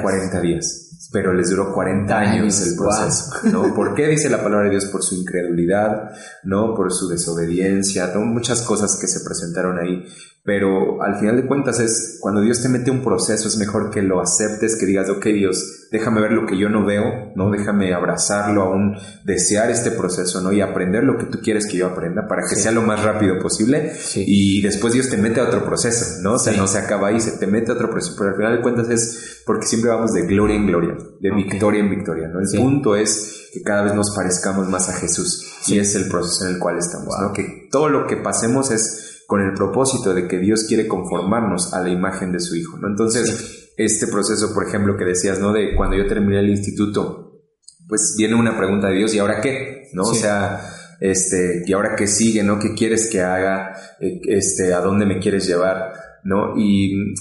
[0.00, 3.74] 40 días pero les duró 40 años el proceso, ¿no?
[3.74, 4.86] ¿Por qué dice la palabra de Dios?
[4.86, 6.10] Por su incredulidad,
[6.44, 6.74] ¿no?
[6.74, 10.04] Por su desobediencia, muchas cosas que se presentaron ahí,
[10.44, 14.02] pero al final de cuentas es, cuando Dios te mete un proceso, es mejor que
[14.02, 17.50] lo aceptes, que digas, ok Dios, déjame ver lo que yo no veo, ¿no?
[17.50, 20.52] Déjame abrazarlo, aún desear este proceso, ¿no?
[20.52, 23.38] Y aprender lo que tú quieres que yo aprenda para que sea lo más rápido
[23.38, 26.34] posible, y después Dios te mete a otro proceso, ¿no?
[26.34, 28.56] O sea, no se acaba ahí, se te mete a otro proceso, pero al final
[28.56, 32.40] de cuentas es porque siempre vamos de gloria en gloria de victoria en victoria, ¿no?
[32.40, 36.46] El punto es que cada vez nos parezcamos más a Jesús y es el proceso
[36.46, 37.32] en el cual estamos, ¿no?
[37.32, 41.80] Que todo lo que pasemos es con el propósito de que Dios quiere conformarnos a
[41.80, 42.88] la imagen de su Hijo, ¿no?
[42.88, 45.52] Entonces, este proceso, por ejemplo, que decías, ¿no?
[45.52, 47.42] De cuando yo terminé el instituto,
[47.88, 49.88] pues viene una pregunta de Dios, ¿y ahora qué?
[49.92, 50.02] ¿No?
[50.02, 50.60] O sea,
[51.00, 52.42] este, ¿y ahora qué sigue?
[52.42, 52.58] ¿No?
[52.58, 53.74] ¿Qué quieres que haga?
[54.00, 55.92] Eh, este, ¿a dónde me quieres llevar?
[56.24, 56.54] ¿No?
[56.56, 57.14] Y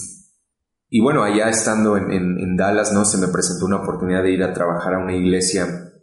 [0.93, 3.06] y bueno, allá estando en, en, Dallas, ¿no?
[3.06, 5.93] Se me presentó una oportunidad de ir a trabajar a una iglesia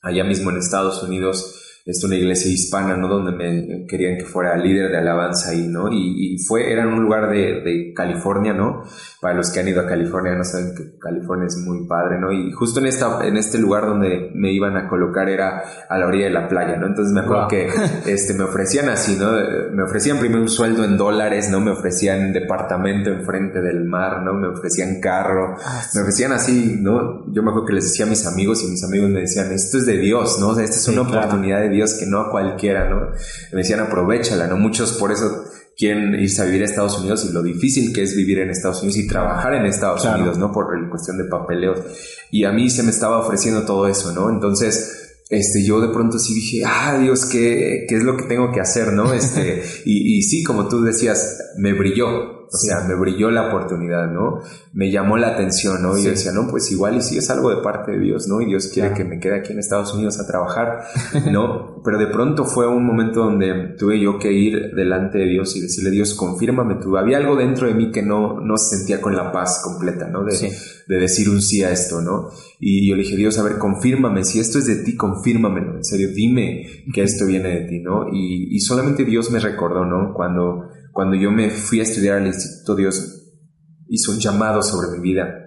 [0.00, 3.08] allá mismo en Estados Unidos es una iglesia hispana, ¿no?
[3.08, 5.88] Donde me querían que fuera líder de alabanza ahí, ¿no?
[5.90, 8.84] Y, fue, era en un lugar de, de, California, ¿no?
[9.20, 12.32] Para los que han ido a California no saben que California es muy padre, ¿no?
[12.32, 16.06] Y justo en esta, en este lugar donde me iban a colocar era a la
[16.06, 16.86] orilla de la playa, ¿no?
[16.86, 17.68] Entonces me acuerdo que,
[18.06, 19.32] este, me ofrecían así, ¿no?
[19.72, 21.60] Me ofrecían primero un sueldo en dólares, ¿no?
[21.60, 24.34] Me ofrecían departamento enfrente del mar, ¿no?
[24.34, 27.26] Me ofrecían carro, ah, me ofrecían así, ¿no?
[27.32, 29.78] Yo me acuerdo que les decía a mis amigos y mis amigos me decían, esto
[29.78, 30.48] es de Dios, ¿no?
[30.48, 33.10] O sea, esta es una oportunidad de Dios que no a cualquiera, ¿no?
[33.52, 34.56] Me decían, aprovechala, ¿no?
[34.56, 35.44] Muchos por eso
[35.76, 38.82] quieren irse a vivir a Estados Unidos y lo difícil que es vivir en Estados
[38.82, 40.52] Unidos y trabajar en Estados Unidos, ¿no?
[40.52, 41.80] Por la cuestión de papeleos.
[42.30, 44.30] Y a mí se me estaba ofreciendo todo eso, ¿no?
[44.30, 48.52] Entonces, este, yo de pronto sí dije, ah, Dios, ¿qué, qué es lo que tengo
[48.52, 49.12] que hacer, no?
[49.14, 54.10] Este, y, y sí, como tú decías, me brilló, o sea, me brilló la oportunidad,
[54.10, 54.40] ¿no?
[54.74, 55.96] Me llamó la atención, ¿no?
[55.96, 58.42] Y yo decía, no, pues igual y sí es algo de parte de Dios, ¿no?
[58.42, 60.82] Y Dios quiere que me quede aquí en Estados Unidos a trabajar,
[61.32, 61.80] ¿no?
[61.82, 65.62] Pero de pronto fue un momento donde tuve yo que ir delante de Dios y
[65.62, 66.98] decirle, Dios, confírmame tú.
[66.98, 70.22] Había algo dentro de mí que no, no se sentía con la paz completa, ¿no?
[70.22, 70.52] De,
[70.88, 72.28] de decir un sí a esto, ¿no?
[72.60, 74.24] Y yo le dije, Dios, a ver, confírmame.
[74.24, 75.76] Si esto es de ti, confírmamelo.
[75.76, 78.08] En serio, dime que esto viene de ti, ¿no?
[78.12, 80.12] Y, y solamente Dios me recordó, ¿no?
[80.12, 83.22] Cuando cuando yo me fui a estudiar al instituto, Dios
[83.88, 85.38] hizo un llamado sobre mi vida.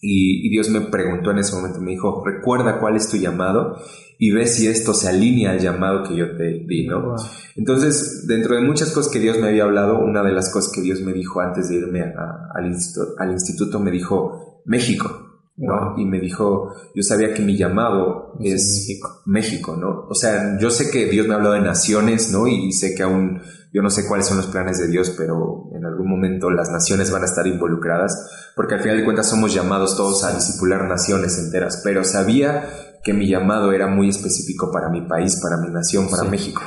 [0.00, 3.76] Y, Dios me preguntó en ese momento, me dijo, recuerda cuál es tu llamado
[4.18, 7.14] y ve si esto se alinea al llamado que yo te di, ¿no?
[7.54, 10.80] Entonces, dentro de muchas cosas que Dios me había hablado, una de las cosas que
[10.80, 15.28] Dios me dijo antes de irme al, instituto, al instituto, me dijo, México.
[15.56, 15.94] ¿no?
[15.96, 19.22] Y me dijo, yo sabía que mi llamado es México.
[19.26, 20.06] México, ¿no?
[20.08, 22.48] O sea, yo sé que Dios me ha hablado de naciones, ¿no?
[22.48, 23.40] Y sé que aún
[23.72, 27.10] yo no sé cuáles son los planes de Dios, pero en algún momento las naciones
[27.10, 31.38] van a estar involucradas, porque al final de cuentas somos llamados todos a discipular naciones
[31.38, 32.68] enteras, pero sabía
[33.02, 36.62] que mi llamado era muy específico para mi país, para mi nación, para México.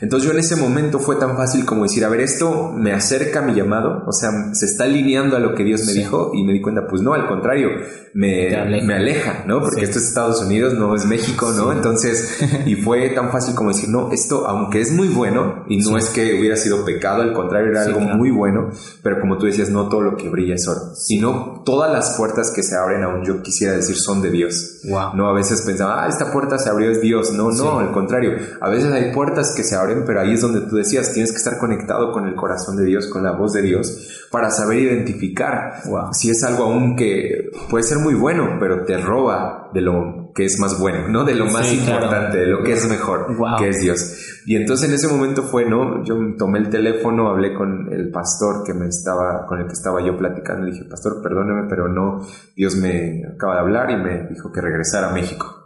[0.00, 3.38] Entonces yo en ese momento fue tan fácil como decir, a ver, esto me acerca
[3.38, 6.44] a mi llamado, o sea, se está alineando a lo que Dios me dijo y
[6.44, 7.70] me di cuenta, pues no, al contrario,
[8.12, 8.86] me, aleja.
[8.86, 9.60] me aleja, ¿no?
[9.60, 11.72] Porque esto es Estados Unidos, no es México, ¿no?
[11.72, 15.96] Entonces, y fue tan fácil como decir, no, esto, aunque es muy bueno, y no
[15.96, 18.70] es que hubiera sido pecado, al contrario, era algo muy bueno,
[19.02, 22.52] pero como tú decías, no todo lo que brilla es oro, sino todas las puertas
[22.54, 24.80] que se abren, aún yo quisiera decir, son de Dios.
[24.84, 27.32] No, a veces pensaba, ah, esta puerta se abrió, es Dios.
[27.32, 30.62] No, no, al contrario, a veces hay puertas que se abren pero ahí es donde
[30.62, 33.62] tú decías, tienes que estar conectado con el corazón de Dios, con la voz de
[33.62, 38.96] Dios, para saber identificar si es algo aún que puede ser muy bueno, pero te
[38.98, 41.24] roba de lo que es más bueno, ¿no?
[41.24, 43.26] De lo más importante, de lo que es mejor,
[43.58, 44.42] que es Dios.
[44.44, 46.04] Y entonces en ese momento fue, ¿no?
[46.04, 50.04] Yo tomé el teléfono, hablé con el pastor que me estaba, con el que estaba
[50.04, 52.20] yo platicando, y dije, pastor, perdóneme, pero no,
[52.54, 55.64] Dios me acaba de hablar y me dijo que regresara a México.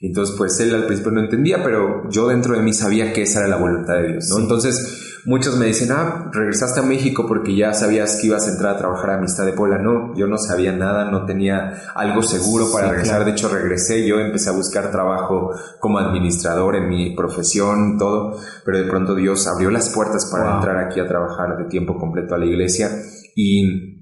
[0.00, 3.40] Entonces, pues él al principio no entendía, pero yo dentro de mí sabía que esa
[3.40, 4.42] era la voluntad de Dios, ¿no?
[4.42, 8.74] Entonces, muchos me dicen, ah, regresaste a México porque ya sabías que ibas a entrar
[8.74, 9.78] a trabajar a Amistad de Puebla.
[9.78, 13.24] No, yo no sabía nada, no tenía algo seguro para regresar.
[13.24, 18.78] De hecho, regresé, yo empecé a buscar trabajo como administrador en mi profesión, todo, pero
[18.78, 22.38] de pronto Dios abrió las puertas para entrar aquí a trabajar de tiempo completo a
[22.38, 22.90] la iglesia
[23.34, 23.95] y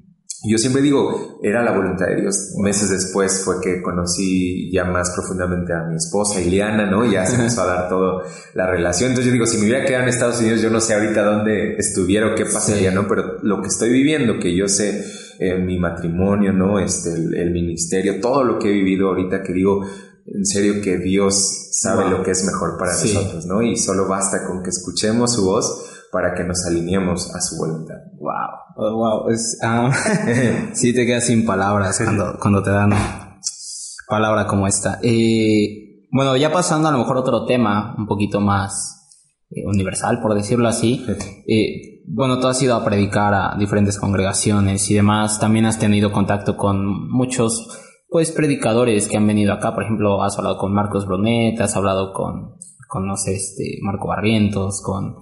[0.47, 2.53] yo siempre digo, era la voluntad de Dios.
[2.59, 7.11] Meses después fue que conocí ya más profundamente a mi esposa, Ileana, ¿no?
[7.11, 9.11] Ya se empezó a dar toda la relación.
[9.11, 11.77] Entonces yo digo, si me hubiera quedado en Estados Unidos, yo no sé ahorita dónde
[11.77, 13.09] estuviera o qué pasaría, ¿no?
[13.09, 15.05] Pero lo que estoy viviendo, que yo sé
[15.39, 16.79] en mi matrimonio, ¿no?
[16.79, 19.85] Este, el, ministerio, todo lo que he vivido ahorita, que digo,
[20.27, 23.63] en serio que Dios sabe lo que es mejor para nosotros, ¿no?
[23.63, 27.97] Y solo basta con que escuchemos su voz para que nos alineemos a su voluntad.
[28.21, 29.91] Wow, wow, es, um,
[30.73, 32.93] sí te quedas sin palabras cuando, cuando te dan
[34.09, 35.01] palabra como esta.
[35.03, 39.11] Eh, bueno, ya pasando a lo mejor otro tema un poquito más
[39.51, 41.05] eh, universal, por decirlo así.
[41.49, 45.41] Eh, bueno, tú has ido a predicar a diferentes congregaciones y demás.
[45.41, 49.75] También has tenido contacto con muchos, pues, predicadores que han venido acá.
[49.75, 52.55] Por ejemplo, has hablado con Marcos Brunet, has hablado con,
[52.87, 55.17] con no sé, este, Marco Barrientos, con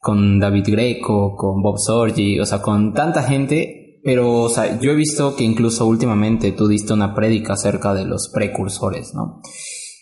[0.00, 4.92] con David Greco, con Bob Sorgi, o sea, con tanta gente, pero, o sea, yo
[4.92, 9.42] he visto que incluso últimamente tú diste una prédica acerca de los precursores, ¿no?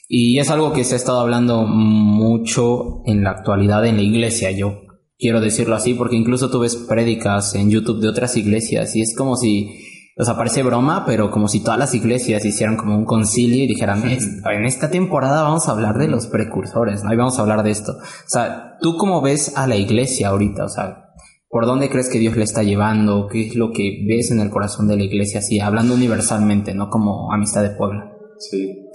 [0.09, 4.53] Y es algo que se ha estado hablando mucho en la actualidad en la iglesia,
[4.53, 4.83] yo
[5.19, 9.15] quiero decirlo así, porque incluso tú ves prédicas en YouTube de otras iglesias y es
[9.17, 9.85] como si
[10.21, 13.69] o sea, parece broma, pero como si todas las iglesias hicieran como un concilio y
[13.69, 17.13] dijeran, en esta temporada vamos a hablar de los precursores, ¿no?
[17.13, 17.93] Y vamos a hablar de esto.
[17.93, 20.65] O sea, ¿tú cómo ves a la iglesia ahorita?
[20.65, 21.05] O sea,
[21.49, 23.29] ¿por dónde crees que Dios le está llevando?
[23.31, 26.91] ¿Qué es lo que ves en el corazón de la iglesia así, hablando universalmente, no
[26.91, 28.13] como amistad de Puebla?
[28.41, 28.91] Sí.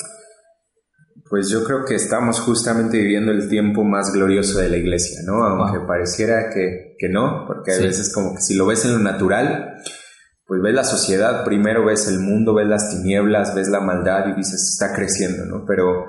[1.30, 5.42] Pues yo creo que estamos justamente viviendo el tiempo más glorioso de la iglesia, ¿no?
[5.42, 9.00] Aunque pareciera que, que no, porque a veces como que si lo ves en lo
[9.00, 9.78] natural,
[10.54, 14.36] pues ves la sociedad, primero ves el mundo, ves las tinieblas, ves la maldad y
[14.36, 15.66] dices, está creciendo, ¿no?
[15.66, 16.06] Pero,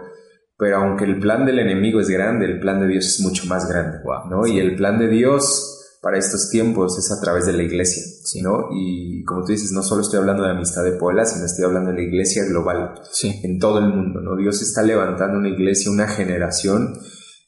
[0.59, 3.67] pero aunque el plan del enemigo es grande, el plan de Dios es mucho más
[3.67, 4.47] grande, ¿no?
[4.47, 8.03] Y el plan de Dios para estos tiempos es a través de la iglesia,
[8.43, 8.69] ¿no?
[8.71, 11.93] Y como tú dices, no solo estoy hablando de amistad de Puebla, sino estoy hablando
[11.93, 14.37] de la iglesia global, en todo el mundo, ¿no?
[14.37, 16.99] Dios está levantando una iglesia, una generación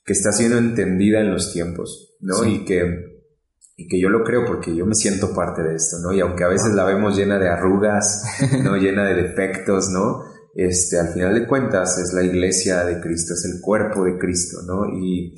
[0.02, 2.42] que está siendo entendida en los tiempos, ¿no?
[2.46, 3.15] Y que
[3.76, 6.12] y que yo lo creo porque yo me siento parte de esto, ¿no?
[6.12, 8.24] Y aunque a veces la vemos llena de arrugas,
[8.62, 8.76] ¿no?
[8.76, 10.24] llena de defectos, ¿no?
[10.54, 14.62] Este, al final de cuentas es la iglesia de Cristo, es el cuerpo de Cristo,
[14.66, 14.88] ¿no?
[14.88, 15.34] Y,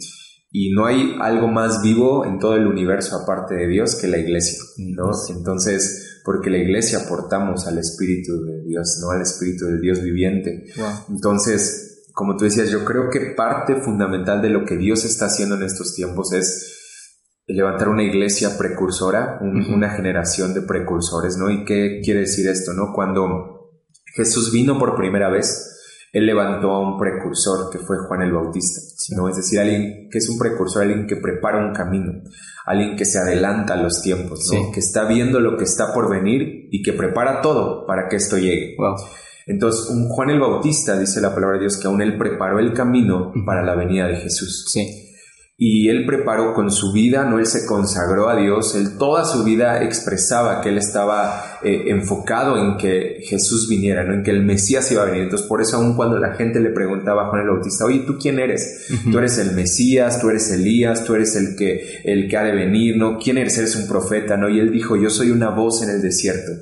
[0.53, 4.19] y no hay algo más vivo en todo el universo aparte de Dios que la
[4.19, 5.11] iglesia, ¿no?
[5.31, 9.11] Entonces, porque la iglesia aportamos al Espíritu de Dios, ¿no?
[9.11, 10.65] Al Espíritu de Dios viviente.
[11.09, 15.57] Entonces, como tú decías, yo creo que parte fundamental de lo que Dios está haciendo
[15.57, 16.79] en estos tiempos es
[17.49, 21.51] levantar una iglesia precursora, una generación de precursores, ¿no?
[21.51, 22.93] ¿Y qué quiere decir esto, no?
[22.95, 23.73] Cuando
[24.15, 25.75] Jesús vino por primera vez,
[26.13, 28.81] él levantó a un precursor que fue Juan el Bautista,
[29.17, 29.29] ¿no?
[29.31, 32.13] Es decir, alguien que es un precursor, alguien que prepara un camino,
[32.67, 34.71] alguien que se adelanta a los tiempos, ¿no?
[34.73, 38.37] Que está viendo lo que está por venir y que prepara todo para que esto
[38.37, 38.77] llegue.
[39.47, 42.75] Entonces, un Juan el Bautista, dice la palabra de Dios, que aún él preparó el
[42.75, 44.67] camino para la venida de Jesús.
[44.71, 45.08] Sí.
[45.61, 49.43] Y él preparó con su vida, no él se consagró a Dios, él toda su
[49.43, 54.15] vida expresaba que él estaba eh, enfocado en que Jesús viniera, ¿no?
[54.15, 55.25] en que el Mesías iba a venir.
[55.25, 58.19] Entonces por eso aún cuando la gente le preguntaba a Juan el Bautista, oye, ¿tú
[58.19, 58.87] quién eres?
[59.11, 62.53] Tú eres el Mesías, tú eres Elías, tú eres el que, el que ha de
[62.53, 63.19] venir, ¿no?
[63.19, 63.59] ¿Quién eres?
[63.59, 64.49] Eres un profeta, ¿no?
[64.49, 66.53] Y él dijo, yo soy una voz en el desierto,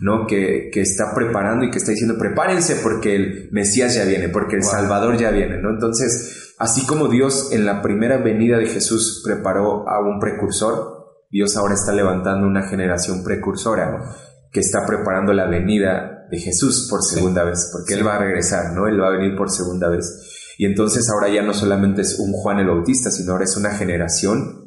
[0.00, 0.26] ¿no?
[0.26, 4.56] Que, que, está preparando y que está diciendo, prepárense porque el Mesías ya viene, porque
[4.56, 5.68] el Salvador ya viene, ¿no?
[5.74, 10.96] Entonces Así como Dios en la primera venida de Jesús preparó a un precursor,
[11.30, 14.16] Dios ahora está levantando una generación precursora
[14.50, 18.72] que está preparando la venida de Jesús por segunda vez, porque Él va a regresar,
[18.72, 18.86] ¿no?
[18.86, 20.54] Él va a venir por segunda vez.
[20.56, 23.70] Y entonces ahora ya no solamente es un Juan el Bautista, sino ahora es una
[23.70, 24.65] generación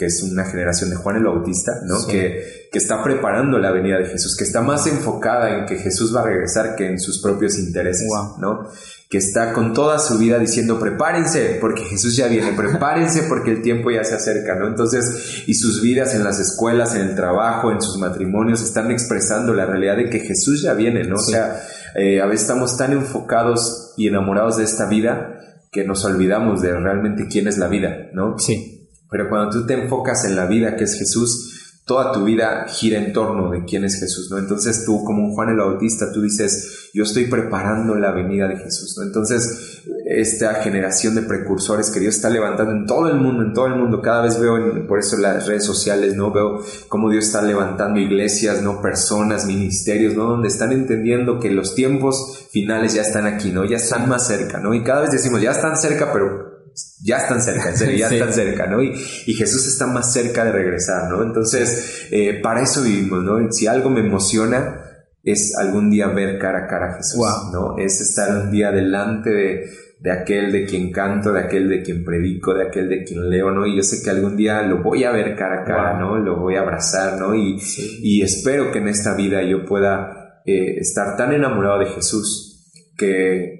[0.00, 2.06] que es una generación de Juan el Bautista, ¿no?
[2.06, 6.16] Que, que está preparando la venida de Jesús, que está más enfocada en que Jesús
[6.16, 8.08] va a regresar que en sus propios intereses,
[8.38, 8.66] ¿no?
[9.10, 13.60] Que está con toda su vida diciendo, prepárense, porque Jesús ya viene, prepárense porque el
[13.60, 14.68] tiempo ya se acerca, ¿no?
[14.68, 19.52] Entonces, y sus vidas en las escuelas, en el trabajo, en sus matrimonios, están expresando
[19.52, 21.16] la realidad de que Jesús ya viene, ¿no?
[21.16, 21.60] O sea,
[21.94, 25.36] eh, a veces estamos tan enfocados y enamorados de esta vida
[25.70, 28.38] que nos olvidamos de realmente quién es la vida, ¿no?
[28.38, 28.79] Sí.
[29.10, 32.98] Pero cuando tú te enfocas en la vida que es Jesús, toda tu vida gira
[32.98, 34.38] en torno de quién es Jesús, ¿no?
[34.38, 38.58] Entonces tú, como un Juan el Bautista, tú dices, yo estoy preparando la venida de
[38.58, 39.04] Jesús, ¿no?
[39.04, 43.66] Entonces, esta generación de precursores que Dios está levantando en todo el mundo, en todo
[43.66, 46.30] el mundo, cada vez veo, por eso las redes sociales, ¿no?
[46.30, 48.80] Veo cómo Dios está levantando iglesias, ¿no?
[48.80, 50.26] Personas, ministerios, ¿no?
[50.26, 53.64] Donde están entendiendo que los tiempos finales ya están aquí, ¿no?
[53.64, 54.74] Ya están más cerca, ¿no?
[54.74, 56.59] Y cada vez decimos, ya están cerca, pero
[57.02, 58.82] ya están cerca, en serio, ya están cerca, ¿no?
[58.82, 58.94] Y,
[59.34, 61.22] Jesús está más cerca de regresar, ¿no?
[61.22, 63.50] Entonces, eh, para eso vivimos, ¿no?
[63.52, 64.86] Si algo me emociona
[65.22, 67.76] es algún día ver cara a cara a Jesús, ¿no?
[67.78, 72.04] Es estar un día delante de, de, aquel de quien canto, de aquel de quien
[72.04, 73.66] predico, de aquel de quien leo, ¿no?
[73.66, 76.18] Y yo sé que algún día lo voy a ver cara a cara, ¿no?
[76.18, 77.34] Lo voy a abrazar, ¿no?
[77.34, 77.58] Y,
[78.02, 83.59] y espero que en esta vida yo pueda eh, estar tan enamorado de Jesús que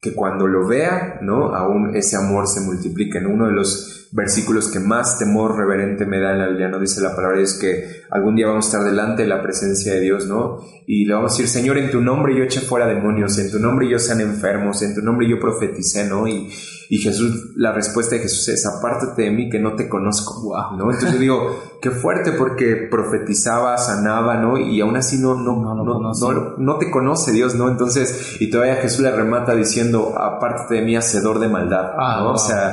[0.00, 1.54] que cuando lo vea, ¿no?
[1.54, 3.18] Aún ese amor se multiplica.
[3.18, 6.80] En uno de los versículos que más temor reverente me da en la Biblia, ¿no?
[6.80, 10.00] Dice la palabra, es que algún día vamos a estar delante de la presencia de
[10.00, 10.58] Dios, ¿no?
[10.86, 13.60] Y le vamos a decir, Señor, en tu nombre yo eché fuera demonios, en tu
[13.60, 16.26] nombre yo sean enfermos, en tu nombre yo profeticé, ¿no?
[16.26, 16.50] Y,
[16.90, 20.90] y Jesús, la respuesta de Jesús es, apártate de mí que no te conozco, ¿no?
[20.90, 24.58] Entonces yo digo, qué fuerte porque profetizaba, sanaba, ¿no?
[24.58, 27.68] Y aún así no, no, no, no, no, te conoce Dios, ¿no?
[27.68, 32.32] Entonces, y todavía Jesús le remata diciendo, apártate de mí, hacedor de maldad, ah, ¿no?
[32.32, 32.72] O sea,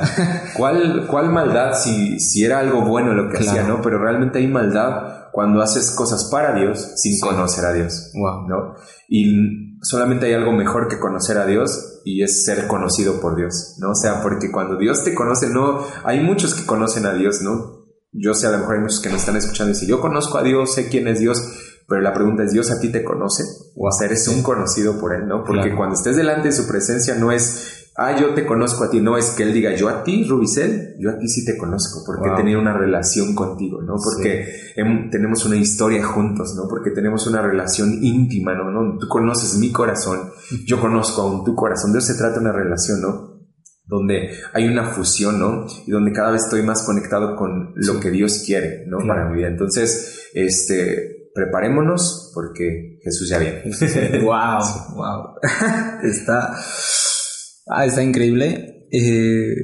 [0.56, 3.80] ¿cuál, cuál maldad si, si era algo bueno lo que hacía, ¿no?
[3.82, 8.74] Pero realmente hay maldad cuando haces cosas para Dios sin conocer a Dios, ¿no?
[9.08, 13.76] Y solamente hay algo mejor que conocer a Dios y es ser conocido por Dios,
[13.78, 13.90] ¿no?
[13.90, 17.78] O sea, porque cuando Dios te conoce, no, hay muchos que conocen a Dios, ¿no?
[18.12, 20.38] Yo sé, a lo mejor hay muchos que nos están escuchando y dicen, yo conozco
[20.38, 21.40] a Dios, sé quién es Dios,
[21.86, 23.44] pero la pregunta es, ¿Dios a ti te conoce?
[23.76, 25.44] O sea, eres un conocido por Él, ¿no?
[25.44, 29.00] Porque cuando estés delante de su presencia no es ah, yo te conozco a ti,
[29.00, 32.04] no es que él diga, yo a ti, Rubicel, yo a ti sí te conozco,
[32.06, 33.96] porque he tenido una relación contigo, ¿no?
[34.02, 34.46] Porque
[35.10, 36.68] tenemos una historia juntos, ¿no?
[36.68, 38.70] Porque tenemos una relación íntima, ¿no?
[38.70, 38.98] ¿no?
[38.98, 40.30] Tú conoces mi corazón,
[40.64, 43.28] yo conozco aún tu corazón, de eso se trata una relación, ¿no?
[43.88, 45.66] donde hay una fusión, ¿no?
[45.86, 48.98] Y donde cada vez estoy más conectado con lo que Dios quiere, ¿no?
[48.98, 49.48] Para mi vida.
[49.48, 53.62] Entonces, este, preparémonos porque Jesús ya viene.
[54.22, 54.60] wow,
[54.94, 55.34] wow.
[56.02, 56.54] Está,
[57.68, 58.86] Ah, está increíble.
[58.90, 59.54] Eh,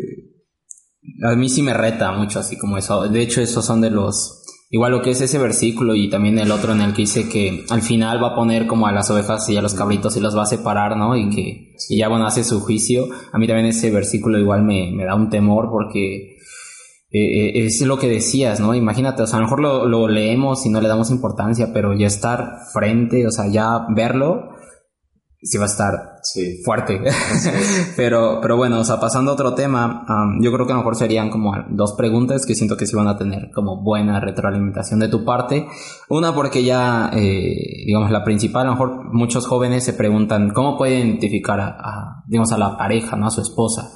[1.23, 3.09] a mí sí me reta mucho, así como eso.
[3.09, 4.43] De hecho, esos son de los.
[4.71, 7.64] Igual lo que es ese versículo y también el otro en el que dice que
[7.71, 10.37] al final va a poner como a las ovejas y a los cabritos y los
[10.37, 11.17] va a separar, ¿no?
[11.17, 13.07] Y que y ya bueno, hace su juicio.
[13.33, 16.35] A mí también ese versículo igual me, me da un temor porque
[17.12, 18.75] eh, eh, es lo que decías, ¿no?
[18.75, 21.95] Imagínate, o sea, a lo mejor lo, lo leemos y no le damos importancia, pero
[21.97, 24.49] ya estar frente, o sea, ya verlo,
[25.40, 26.61] sí va a estar sí.
[26.65, 27.01] fuerte.
[27.97, 30.05] pero, pero bueno, o sea, pasando a otro tema,
[30.41, 33.09] yo creo que a lo mejor serían como dos preguntas que siento que sí van
[33.09, 35.67] a tener como buena retroalimentación de tu parte.
[36.09, 40.77] Una porque ya, eh, digamos, la principal, a lo mejor muchos jóvenes se preguntan cómo
[40.77, 43.27] puede identificar a, digamos, a la pareja, ¿no?
[43.27, 43.91] A su esposa.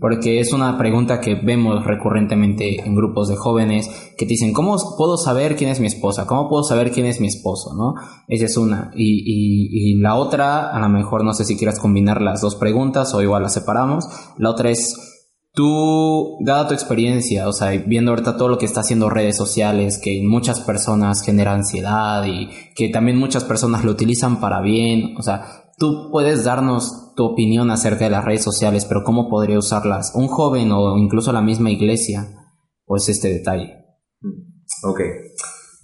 [0.00, 4.76] Porque es una pregunta que vemos recurrentemente en grupos de jóvenes que te dicen, ¿cómo
[4.96, 6.26] puedo saber quién es mi esposa?
[6.26, 7.74] ¿Cómo puedo saber quién es mi esposo?
[7.74, 7.94] ¿No?
[8.28, 8.90] Esa es una.
[8.94, 13.14] Y, y, y la otra, a lo mejor no sé si combinar las dos preguntas
[13.14, 14.08] o igual las separamos.
[14.38, 14.94] La otra es,
[15.52, 20.00] tú, dada tu experiencia, o sea, viendo ahorita todo lo que está haciendo redes sociales,
[20.02, 25.22] que muchas personas genera ansiedad y que también muchas personas lo utilizan para bien, o
[25.22, 30.12] sea, tú puedes darnos tu opinión acerca de las redes sociales, pero cómo podría usarlas
[30.14, 32.28] un joven o incluso la misma iglesia,
[32.84, 33.78] pues este detalle.
[34.84, 35.00] Ok,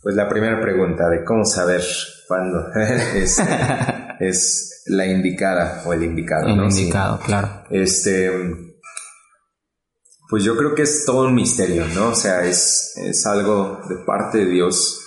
[0.03, 1.83] pues la primera pregunta de cómo saber
[2.27, 2.59] cuándo
[4.21, 6.47] es, la indicada o el indicado.
[6.47, 7.65] El indicado, claro.
[7.71, 8.31] Este,
[10.29, 12.11] pues yo creo que es todo un misterio, ¿no?
[12.11, 15.05] O sea, es, es algo de parte de Dios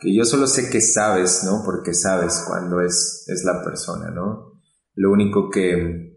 [0.00, 1.62] que yo solo sé que sabes, ¿no?
[1.64, 4.60] Porque sabes cuándo es, es la persona, ¿no?
[4.94, 6.10] Lo único que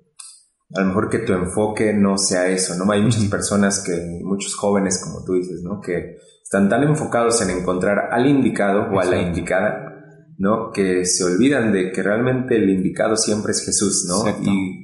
[0.75, 2.91] a lo mejor que tu enfoque no sea eso, ¿no?
[2.91, 5.81] Hay muchas personas que, muchos jóvenes, como tú dices, ¿no?
[5.81, 9.92] Que están tan enfocados en encontrar al indicado o a la indicada,
[10.37, 10.71] ¿no?
[10.71, 14.23] Que se olvidan de que realmente el indicado siempre es Jesús, ¿no?
[14.41, 14.83] Y,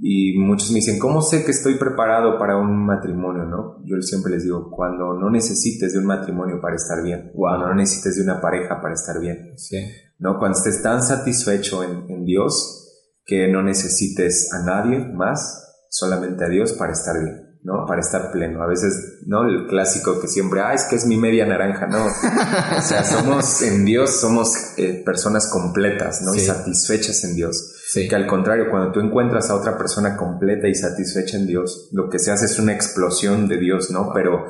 [0.00, 3.82] y muchos me dicen, ¿cómo sé que estoy preparado para un matrimonio, no?
[3.84, 7.74] Yo siempre les digo, cuando no necesites de un matrimonio para estar bien, cuando no
[7.74, 9.78] necesites de una pareja para estar bien, Sí.
[10.18, 10.38] ¿no?
[10.38, 12.84] Cuando estés tan satisfecho en, en Dios
[13.24, 17.47] que no necesites a nadie más, solamente a Dios para estar bien.
[17.62, 17.84] ¿No?
[17.86, 18.62] Para estar pleno.
[18.62, 19.44] A veces, ¿no?
[19.46, 22.04] El clásico que siempre, ah, es que es mi media naranja, ¿no?
[22.06, 26.34] o sea, somos en Dios, somos eh, personas completas, ¿no?
[26.34, 27.74] Y satisfechas en Dios.
[27.90, 28.08] Sí.
[28.08, 32.08] Que al contrario, cuando tú encuentras a otra persona completa y satisfecha en Dios, lo
[32.08, 34.12] que se hace es una explosión de Dios, ¿no?
[34.12, 34.44] Pero,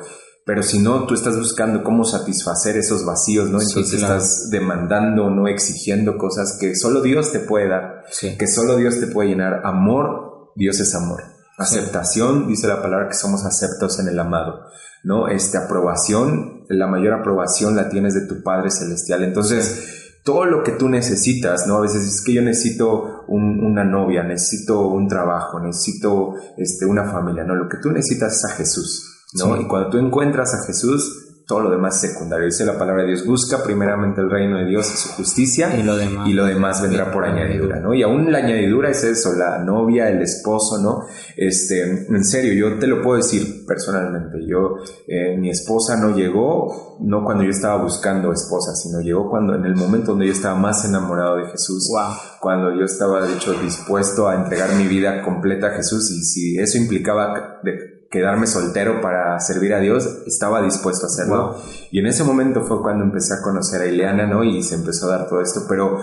[0.45, 3.59] pero si no, tú estás buscando cómo satisfacer esos vacíos, ¿no?
[3.59, 4.15] Sí, Entonces claro.
[4.17, 8.37] estás demandando, no exigiendo cosas que solo Dios te puede dar, Sí.
[8.37, 9.61] que solo Dios te puede llenar.
[9.63, 11.23] Amor, Dios es amor.
[11.59, 14.61] Aceptación, dice la palabra que somos aceptos en el amado,
[15.03, 15.27] ¿no?
[15.27, 19.23] Este, aprobación, la mayor aprobación la tienes de tu Padre Celestial.
[19.23, 21.75] Entonces, todo lo que tú necesitas, ¿no?
[21.77, 27.11] A veces es que yo necesito un- una novia, necesito un trabajo, necesito este, una
[27.11, 27.55] familia, ¿no?
[27.55, 29.55] Lo que tú necesitas es a Jesús, ¿no?
[29.55, 29.61] Sí.
[29.63, 32.45] Y cuando tú encuentras a Jesús, todo lo demás es secundario.
[32.45, 35.81] Dice la palabra de Dios, busca primeramente el reino de Dios y su justicia Y
[35.81, 36.29] lo demás.
[36.29, 37.91] y lo demás vendrá por añadidura, ¿no?
[37.95, 41.07] Y aún la añadidura es eso, la novia, el esposo, ¿no?
[41.35, 44.75] Este, en serio, yo te lo puedo decir personalmente, yo,
[45.07, 49.65] eh, mi esposa no llegó, no cuando yo estaba buscando esposa, sino llegó cuando, en
[49.65, 52.13] el momento donde yo estaba más enamorado de Jesús, Wow.
[52.41, 56.59] cuando yo estaba, de hecho, dispuesto a entregar mi vida completa a Jesús y si
[56.59, 61.55] eso implicaba de quedarme soltero para servir a Dios, estaba dispuesto a hacerlo.
[61.91, 64.43] Y en ese momento fue cuando empecé a conocer a Ileana, ¿no?
[64.43, 66.01] Y se empezó a dar todo esto, pero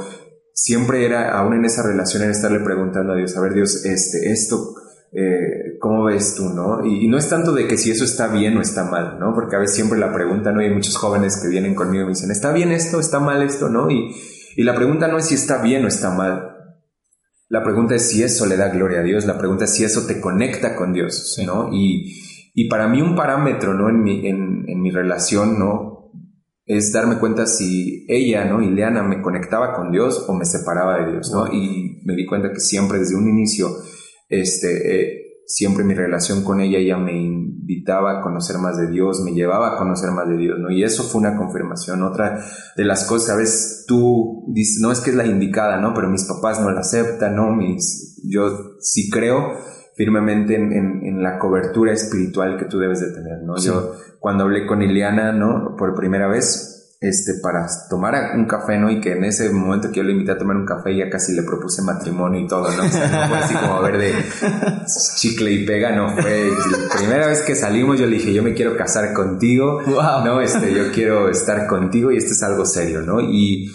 [0.53, 4.31] siempre era, aún en esa relación, era estarle preguntando a Dios, a ver Dios, este,
[4.31, 4.75] esto,
[5.13, 6.85] eh, ¿cómo ves tú, no?
[6.85, 9.35] Y, y no es tanto de que si eso está bien o está mal, ¿no?
[9.35, 10.63] Porque a veces siempre la pregunta, ¿no?
[10.63, 13.01] Y hay muchos jóvenes que vienen conmigo y me dicen, ¿está bien esto?
[13.01, 13.69] ¿Está mal esto?
[13.69, 13.91] ¿No?
[13.91, 14.15] Y,
[14.57, 16.56] y la pregunta no es si está bien o está mal.
[17.49, 19.25] La pregunta es si eso le da gloria a Dios.
[19.25, 21.47] La pregunta es si eso te conecta con Dios, Sí.
[21.47, 21.71] ¿no?
[21.73, 22.23] Y,
[22.55, 23.89] y para mí un parámetro, ¿no?
[23.89, 26.11] En mi, en, en mi relación, ¿no?
[26.65, 28.61] Es darme cuenta si ella, ¿no?
[28.61, 31.47] Ileana me conectaba con Dios o me separaba de Dios, ¿no?
[31.53, 33.69] Y me di cuenta que siempre desde un inicio,
[34.29, 39.23] este, eh, siempre mi relación con ella, ella me invitaba a conocer más de Dios,
[39.25, 40.71] me llevaba a conocer más de Dios, ¿no?
[40.71, 42.03] Y eso fue una confirmación.
[42.03, 42.41] Otra
[42.77, 45.95] de las cosas, a veces tú dices, no es que es la indicada, ¿no?
[45.95, 47.53] Pero mis papás no la aceptan, ¿no?
[47.55, 49.53] Mis, yo sí creo
[49.97, 53.57] firmemente en, en- en la cobertura espiritual que tú debes de tener, ¿no?
[53.57, 53.69] Sí.
[53.69, 55.75] Yo cuando hablé con Ileana, ¿no?
[55.79, 58.91] Por primera vez, este, para tomar un café, ¿no?
[58.91, 61.35] Y que en ese momento que yo le invité a tomar un café, ya casi
[61.35, 62.85] le propuse matrimonio y todo, ¿no?
[62.85, 64.15] O sea, no fue así como a ver de
[65.19, 66.51] chicle y pega, no fue.
[66.71, 70.25] La primera vez que salimos yo le dije, yo me quiero casar contigo, Wow.
[70.25, 70.41] ¿no?
[70.41, 73.21] Este, yo quiero estar contigo y esto es algo serio, ¿no?
[73.21, 73.71] Y,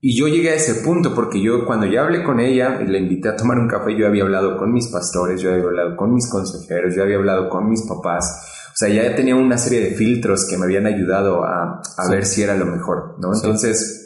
[0.00, 3.28] y yo llegué a ese punto porque yo cuando ya hablé con ella le invité
[3.30, 6.28] a tomar un café, yo había hablado con mis pastores, yo había hablado con mis
[6.28, 8.63] consejeros, yo había hablado con mis papás.
[8.74, 12.10] O sea, ya tenía una serie de filtros que me habían ayudado a, a Sí.
[12.10, 13.32] ver si era lo mejor, ¿no?
[13.32, 13.40] Sí.
[13.44, 14.00] Entonces,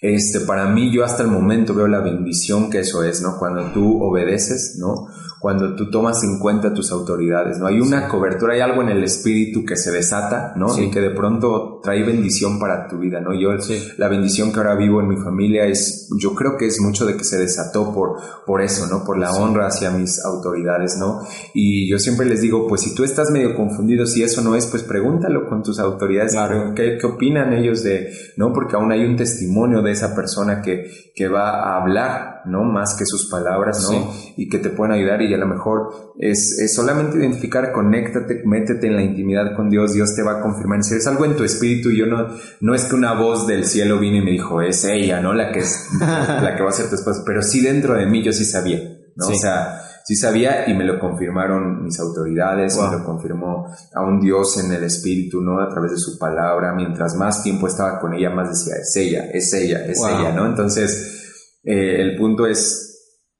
[0.00, 3.36] este, para mí yo hasta el momento veo la bendición que eso es, ¿no?
[3.38, 5.08] Cuando tú obedeces, ¿no?
[5.44, 7.66] Cuando tú tomas en cuenta tus autoridades, ¿no?
[7.66, 10.70] Hay una cobertura, hay algo en el espíritu que se desata, ¿no?
[10.70, 10.84] Sí.
[10.84, 13.38] Y que de pronto trae bendición para tu vida, ¿no?
[13.38, 13.88] Yo, Sí.
[13.98, 17.18] la bendición que ahora vivo en mi familia es, yo creo que es mucho de
[17.18, 18.16] que se desató por,
[18.46, 19.04] por eso, ¿no?
[19.04, 21.20] Por la honra hacia mis autoridades, ¿no?
[21.52, 24.64] Y yo siempre les digo, pues si tú estás medio confundido, si eso no es,
[24.68, 26.72] pues pregúntalo con tus autoridades, Claro.
[26.74, 28.54] ¿qué, qué opinan ellos de, ¿no?
[28.54, 32.62] Porque aún hay un testimonio de esa persona que, que va a hablar, ¿no?
[32.64, 34.10] Más que sus palabras, ¿no?
[34.38, 38.86] Y que te pueden ayudar y a lo mejor es, es solamente identificar, conéctate, métete
[38.86, 40.82] en la intimidad con Dios, Dios te va a confirmar.
[40.82, 42.28] Si es algo en tu espíritu, yo no,
[42.60, 45.32] no es que una voz del cielo vino y me dijo, es ella, ¿no?
[45.34, 48.22] La que es, la que va a ser tu esposa, pero sí dentro de mí
[48.22, 48.78] yo sí sabía,
[49.16, 49.26] ¿no?
[49.26, 49.32] Sí.
[49.34, 52.90] O sea, sí sabía y me lo confirmaron mis autoridades, Wow.
[52.90, 55.60] me lo confirmó a un Dios en el espíritu, ¿no?
[55.60, 56.74] A través de su palabra.
[56.74, 60.08] Mientras más tiempo estaba con ella, más decía, es ella, es ella, es Wow.
[60.08, 60.46] ella, ¿no?
[60.46, 61.22] Entonces,
[61.64, 62.93] eh, el punto es,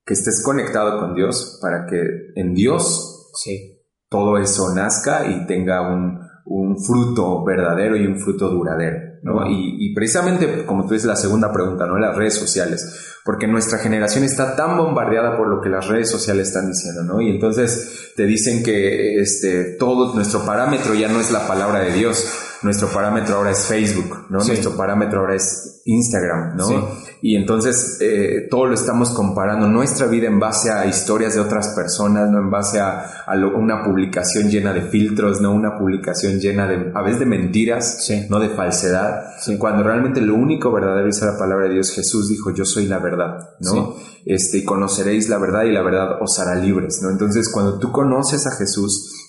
[0.04, 2.00] que estés conectado con Dios para que
[2.36, 3.80] en Dios Sí.
[4.08, 9.46] todo eso nazca y tenga un, un fruto verdadero y un fruto duradero, ¿no?
[9.50, 11.98] Y, y precisamente, como tú dices, la segunda pregunta, ¿no?
[11.98, 13.10] Las redes sociales.
[13.24, 17.20] Porque nuestra generación está tan bombardeada por lo que las redes sociales están diciendo, ¿no?
[17.22, 21.92] Y entonces te dicen que este, todo nuestro parámetro ya no es la palabra de
[21.94, 22.30] Dios.
[22.64, 24.40] Nuestro parámetro ahora es Facebook, ¿no?
[24.40, 24.48] Sí.
[24.48, 26.66] Nuestro parámetro ahora es Instagram, ¿no?
[26.66, 26.74] Sí.
[27.22, 31.68] Y entonces eh, todo lo estamos comparando, nuestra vida en base a historias de otras
[31.68, 36.38] personas, no en base a, a lo- una publicación llena de filtros, no una publicación
[36.40, 38.26] llena de, a veces de mentiras, Sí.
[38.28, 39.24] no de falsedad,
[39.58, 41.90] cuando realmente lo único verdadero es la palabra de Dios.
[41.92, 43.94] Jesús dijo, yo soy la verdad, ¿no?
[44.26, 47.10] Este, y conoceréis la verdad y la verdad os hará libres, ¿no?
[47.10, 49.23] Entonces cuando tú conoces a Jesús,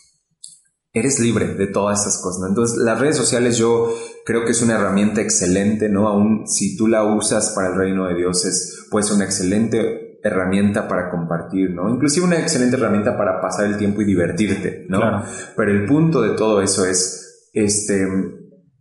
[0.96, 2.48] eres libre de todas esas cosas, ¿no?
[2.48, 3.94] Entonces, las redes sociales yo
[4.26, 6.08] creo que es una herramienta excelente, ¿no?
[6.08, 10.88] Aún si tú la usas para el reino de Dios, es pues una excelente herramienta
[10.88, 11.90] para compartir, ¿no?
[11.90, 15.02] Inclusive una excelente herramienta para pasar el tiempo y divertirte, ¿no?
[15.02, 15.24] Claro.
[15.58, 18.08] Pero el punto de todo eso es, este,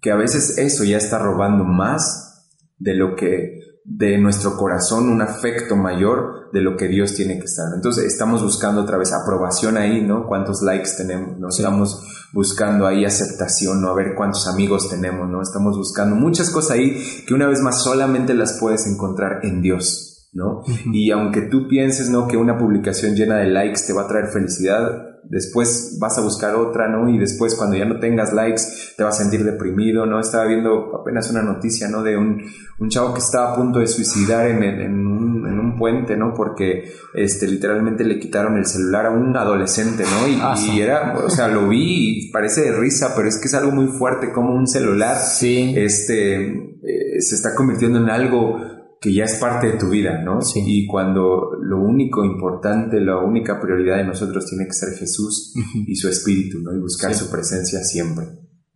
[0.00, 2.48] que a veces eso ya está robando más
[2.78, 7.45] de lo que de nuestro corazón un afecto mayor de lo que Dios tiene que
[7.45, 7.66] estar.
[7.74, 10.26] Entonces estamos buscando otra vez aprobación ahí, ¿no?
[10.26, 11.39] ¿Cuántos likes tenemos?
[11.39, 11.49] ¿no?
[11.49, 13.91] Estamos buscando ahí aceptación, ¿no?
[13.91, 15.43] A ver cuántos amigos tenemos, ¿no?
[15.43, 20.30] Estamos buscando muchas cosas ahí que una vez más solamente las puedes encontrar en Dios,
[20.32, 20.62] ¿no?
[20.93, 22.26] Y aunque tú pienses, ¿no?
[22.26, 26.54] Que una publicación llena de likes te va a traer felicidad, después vas a buscar
[26.54, 27.08] otra, ¿no?
[27.08, 28.62] Y después cuando ya no tengas likes
[28.96, 30.20] te vas a sentir deprimido, ¿no?
[30.20, 32.02] Estaba viendo apenas una noticia, ¿no?
[32.02, 32.42] De un,
[32.78, 36.16] un chavo que estaba a punto de suicidar en, en, en un, en un puente,
[36.16, 36.34] ¿no?
[36.34, 40.28] Porque este, literalmente le quitaron el celular a un adolescente, ¿no?
[40.28, 43.46] Y, Ah, y era, o sea, lo vi y parece de risa, pero es que
[43.48, 45.72] es algo muy fuerte como un celular Sí.
[45.76, 48.60] este, eh, se está convirtiendo en algo
[49.05, 50.40] que ya es parte de tu vida, ¿no?
[50.40, 50.62] Sí.
[50.64, 55.52] Y cuando lo único importante, la única prioridad de nosotros tiene que ser Jesús
[55.86, 56.74] y su espíritu, ¿no?
[56.74, 57.22] Y buscar Sí.
[57.22, 58.24] su presencia siempre.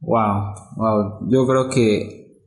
[0.00, 1.30] Wow, wow.
[1.30, 2.42] Yo creo que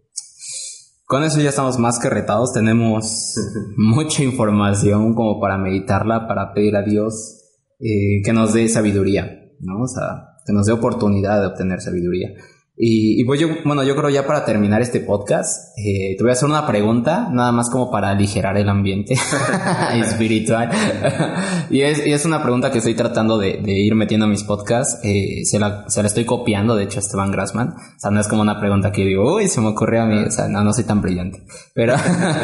[1.05, 2.53] con eso ya estamos más que retados.
[2.53, 3.33] Tenemos
[3.77, 7.39] mucha información como para meditarla, para pedir a Dios
[7.79, 9.27] eh, que nos dé sabiduría,
[9.59, 9.81] ¿no?
[9.81, 12.29] O sea, que nos dé oportunidad de obtener sabiduría.
[12.83, 16.31] Y, y pues yo, bueno, yo creo ya para terminar este podcast, eh, te voy
[16.31, 19.13] a hacer una pregunta, nada más como para aligerar el ambiente
[19.93, 20.71] espiritual.
[21.69, 24.43] y, es, y es una pregunta que estoy tratando de, de ir metiendo a mis
[24.43, 24.99] podcasts.
[25.03, 27.67] Eh, se, la, se la estoy copiando, de hecho, a Esteban Grassman.
[27.69, 30.23] O sea, no es como una pregunta que digo, uy, se me ocurrió a mí.
[30.23, 31.43] O sea, no, no soy tan brillante.
[31.75, 31.93] Pero,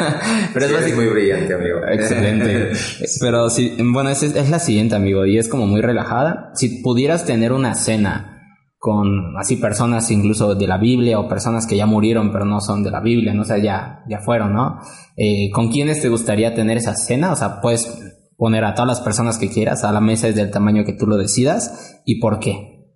[0.54, 1.78] pero es muy brillante, amigo.
[1.90, 2.78] Excelente.
[3.20, 6.52] Pero sí, bueno, es, es la siguiente, amigo, y es como muy relajada.
[6.54, 8.37] Si pudieras tener una cena
[8.78, 12.84] con así personas incluso de la Biblia o personas que ya murieron pero no son
[12.84, 14.80] de la Biblia, no o sea, ya, ya fueron, ¿no?
[15.16, 17.32] Eh, ¿Con quiénes te gustaría tener esa cena?
[17.32, 17.98] O sea, puedes
[18.36, 21.06] poner a todas las personas que quieras a la mesa es del tamaño que tú
[21.06, 22.86] lo decidas y por qué.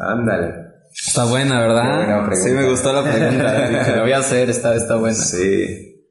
[0.00, 0.70] Ándale.
[0.92, 2.22] Está buena, ¿verdad?
[2.22, 3.94] buena sí, me gustó la pregunta.
[3.96, 5.16] Lo voy a hacer, está, está buena.
[5.16, 6.06] Sí.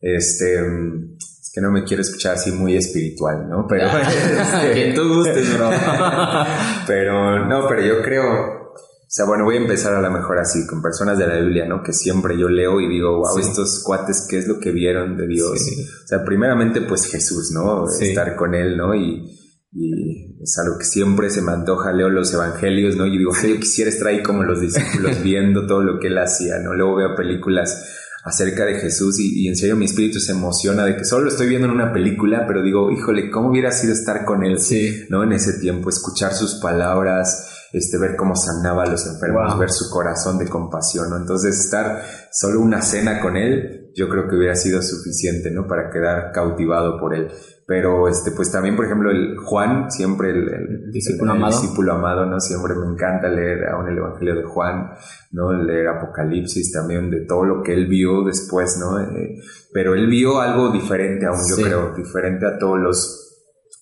[0.00, 1.16] Este, mm,
[1.52, 3.66] que no me quiero escuchar así muy espiritual, ¿no?
[3.68, 5.70] Pero, este, que tú gustes, bro.
[6.86, 8.24] pero, no, pero yo creo,
[8.72, 11.66] o sea, bueno, voy a empezar a lo mejor así, con personas de la Biblia,
[11.66, 11.82] ¿no?
[11.82, 13.48] Que siempre yo leo y digo, wow, Sí.
[13.48, 15.58] estos cuates, ¿qué es lo que vieron de Dios?
[15.60, 15.82] Sí.
[15.82, 17.86] O sea, primeramente, pues Jesús, ¿no?
[17.88, 18.10] Sí.
[18.10, 18.94] Estar con Él, ¿no?
[18.94, 19.36] Y,
[19.72, 23.06] y es algo que siempre se me antoja, leo los evangelios, ¿no?
[23.06, 26.18] Y digo, "Ay, yo quisiera estar ahí como los discípulos viendo todo lo que Él
[26.18, 26.74] hacía, ¿no?
[26.74, 30.96] Luego veo películas acerca de Jesús y, y en serio mi espíritu se emociona de
[30.96, 34.24] que solo lo estoy viendo en una película, pero digo, híjole, ¿cómo hubiera sido estar
[34.24, 34.58] con Él?
[34.60, 35.04] Sí.
[35.08, 35.22] ¿no?
[35.24, 39.58] En ese tiempo, escuchar sus palabras, este, ver cómo sanaba a los enfermos, Wow.
[39.60, 41.16] ver su corazón de compasión, ¿no?
[41.16, 42.02] Entonces, estar
[42.32, 45.66] solo una cena con él, yo creo que hubiera sido suficiente, ¿no?
[45.66, 47.28] Para quedar cautivado por él.
[47.66, 51.52] Pero, este, pues también, por ejemplo, el Juan, siempre el, el- Discípulo el amado.
[51.60, 52.40] discípulo amado, ¿no?
[52.40, 54.90] Siempre me encanta leer aún el Evangelio de Juan,
[55.32, 55.52] ¿no?
[55.52, 58.98] Leer Apocalipsis también, de todo lo que él vio después, ¿no?
[59.00, 59.36] Eh,
[59.72, 61.62] pero él vio algo diferente aún, yo Sí.
[61.62, 63.26] creo, diferente a todos los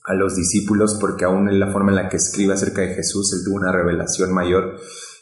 [0.06, 3.30] a los discípulos porque aún en la forma en la que escribe acerca de Jesús,
[3.34, 4.76] él tuvo una revelación mayor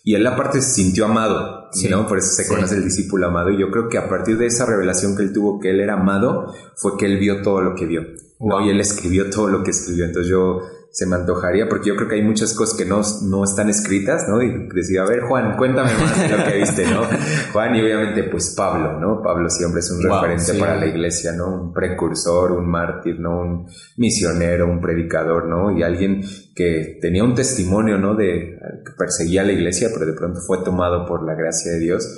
[0.06, 1.88] y él aparte se sintió amado, Sí.
[1.88, 2.06] ¿no?
[2.06, 2.48] Por eso se Sí.
[2.54, 5.32] conoce el discípulo amado y yo creo que a partir de esa revelación que él
[5.32, 8.02] tuvo que él era amado, fue que él vio todo lo que vio,
[8.38, 8.56] ¿no?
[8.58, 8.60] Wow.
[8.66, 10.60] Y él escribió todo lo que escribió, entonces yo
[10.96, 14.24] se me antojaría porque yo creo que hay muchas cosas que no, no están escritas,
[14.30, 14.40] ¿no?
[14.42, 17.02] Y decía, a ver Juan, cuéntame más de lo que viste, ¿no?
[17.52, 19.20] Juan y obviamente pues Pablo, ¿no?
[19.22, 20.58] Pablo siempre es un Wow, referente sí.
[20.58, 21.64] para la iglesia, ¿no?
[21.64, 23.40] Un precursor, un mártir, ¿no?
[23.42, 23.66] Un
[23.98, 25.76] misionero, un predicador, ¿no?
[25.78, 26.22] Y alguien
[26.54, 28.14] que tenía un testimonio, ¿no?
[28.14, 31.78] De que perseguía a la iglesia, pero de pronto fue tomado por la gracia de
[31.78, 32.08] Dios.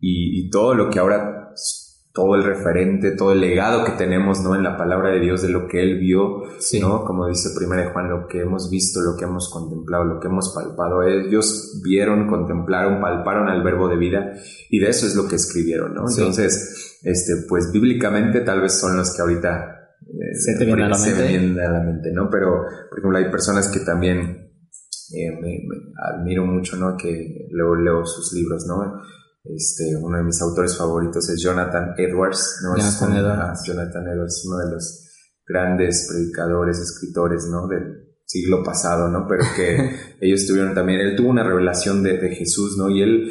[0.00, 1.50] Y, y todo lo que ahora,
[2.16, 4.54] todo el referente, todo el legado que tenemos, ¿no?
[4.56, 6.80] En la palabra de Dios, de lo que Él vio, Sí.
[6.80, 7.04] ¿no?
[7.04, 10.28] Como dice primero de Juan, lo que hemos visto, lo que hemos contemplado, lo que
[10.28, 11.02] hemos palpado.
[11.02, 14.32] Ellos vieron, contemplaron, palparon al verbo de vida
[14.70, 16.08] y de eso es lo que escribieron, ¿no?
[16.08, 16.22] Sí.
[16.22, 19.74] Entonces, este, pues bíblicamente tal vez son los que ahorita
[20.06, 21.28] eh, Se te viene a la se me mente.
[21.38, 22.30] vienen a la mente, ¿no?
[22.30, 24.20] Pero, por ejemplo, hay personas que también
[25.14, 26.96] eh, me, me admiro mucho, ¿no?
[26.96, 29.02] Que luego leo sus libros, ¿no?
[29.54, 32.76] Este, uno de mis autores favoritos es Jonathan Edwards, ¿no?
[32.76, 33.62] Jonathan Edwards.
[33.66, 35.08] Jonathan Edwards, uno de los
[35.46, 37.66] grandes predicadores, escritores, ¿no?
[37.68, 39.26] Del siglo pasado, ¿no?
[39.28, 42.90] Pero que ellos tuvieron también, él tuvo una revelación de, de Jesús, ¿no?
[42.90, 43.30] Y él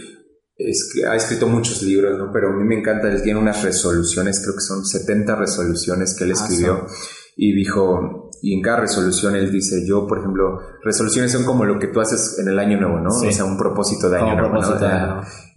[0.58, 2.32] es ha escrito muchos libros, ¿no?
[2.32, 6.24] Pero a mí me encanta, él tiene unas resoluciones, creo que son 70 resoluciones que
[6.24, 6.88] él Ah, escribió
[7.36, 11.80] y dijo, y en cada resolución él dice, yo, por ejemplo, resoluciones son como lo
[11.80, 13.10] que tú haces en el año nuevo, ¿no?
[13.12, 13.28] Sí.
[13.28, 14.56] O sea, un propósito de año nuevo.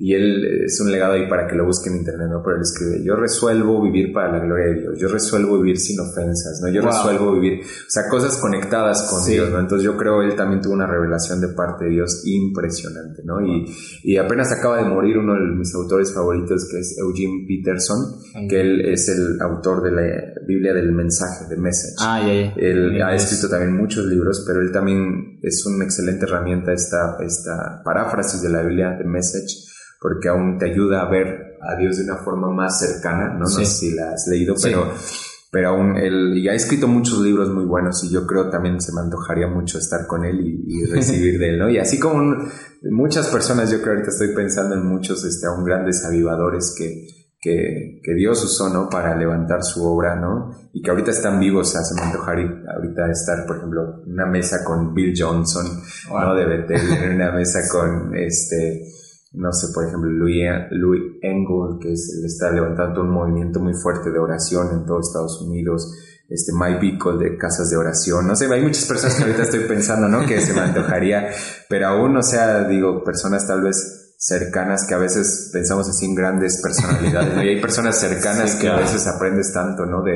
[0.01, 2.41] Y él es un legado ahí para que lo busquen en internet, ¿no?
[2.45, 5.99] Pero él escribe, yo resuelvo vivir para la gloria de Dios, yo resuelvo vivir sin
[6.01, 6.69] ofensas, ¿no?
[6.73, 6.91] Yo Wow.
[6.93, 9.33] resuelvo vivir, o sea, cosas conectadas con Sí.
[9.33, 9.59] Dios, ¿no?
[9.59, 13.41] Entonces yo creo él también tuvo una revelación de parte de Dios impresionante, ¿no?
[13.45, 13.67] Y,
[14.05, 17.99] y apenas acaba de morir uno de mis autores favoritos, que es Eugene Peterson,
[18.49, 20.03] que él es el autor de la
[20.49, 21.95] Biblia del mensaje, de Message.
[22.01, 22.53] Ah, ya, ya.
[22.57, 23.25] Él ha inglés.
[23.25, 28.49] escrito también muchos libros, pero él también es una excelente herramienta esta, esta paráfrasis de
[28.49, 29.55] la Biblia de Message,
[30.01, 33.41] porque aún te ayuda a ver a Dios de una forma más cercana, ¿no?
[33.41, 33.67] No Sí.
[33.67, 34.69] sé si la has leído, Sí.
[34.71, 34.91] pero,
[35.53, 38.93] pero aún él y ha escrito muchos libros muy buenos y yo creo también se
[38.95, 41.69] me antojaría mucho estar con él y, y recibir de él, ¿no?
[41.69, 42.49] Y así como un-
[42.91, 47.07] muchas personas, yo creo ahorita estoy pensando en muchos, este, aún grandes avivadores que,
[47.41, 48.89] que, que Dios usó, ¿no?
[48.89, 50.51] Para levantar su obra, ¿no?
[50.73, 54.13] Y que ahorita están vivos, o sea, se me antojaría ahorita estar, por ejemplo, en
[54.13, 55.67] una mesa con Bill Johnson,
[56.11, 56.21] Wow.
[56.21, 56.35] ¿no?
[56.35, 58.83] De Bethel, en una mesa con, este,
[59.33, 64.11] no sé, por ejemplo, Louis, Louis Engel, que es, está levantando un movimiento muy fuerte
[64.11, 65.95] de oración en todo Estados Unidos,
[66.29, 69.61] este Mike Bickle de casas de oración, no sé, hay muchas personas que ahorita estoy
[69.61, 70.27] pensando, ¿no?
[70.27, 71.31] Que se me antojaría,
[71.69, 76.15] pero aún, o sea, digo, personas tal vez cercanas que a veces pensamos así en
[76.17, 77.43] grandes personalidades, ¿no?
[77.45, 80.03] Y hay personas cercanas Sí, que a veces aprendes tanto, ¿no?
[80.03, 80.13] De,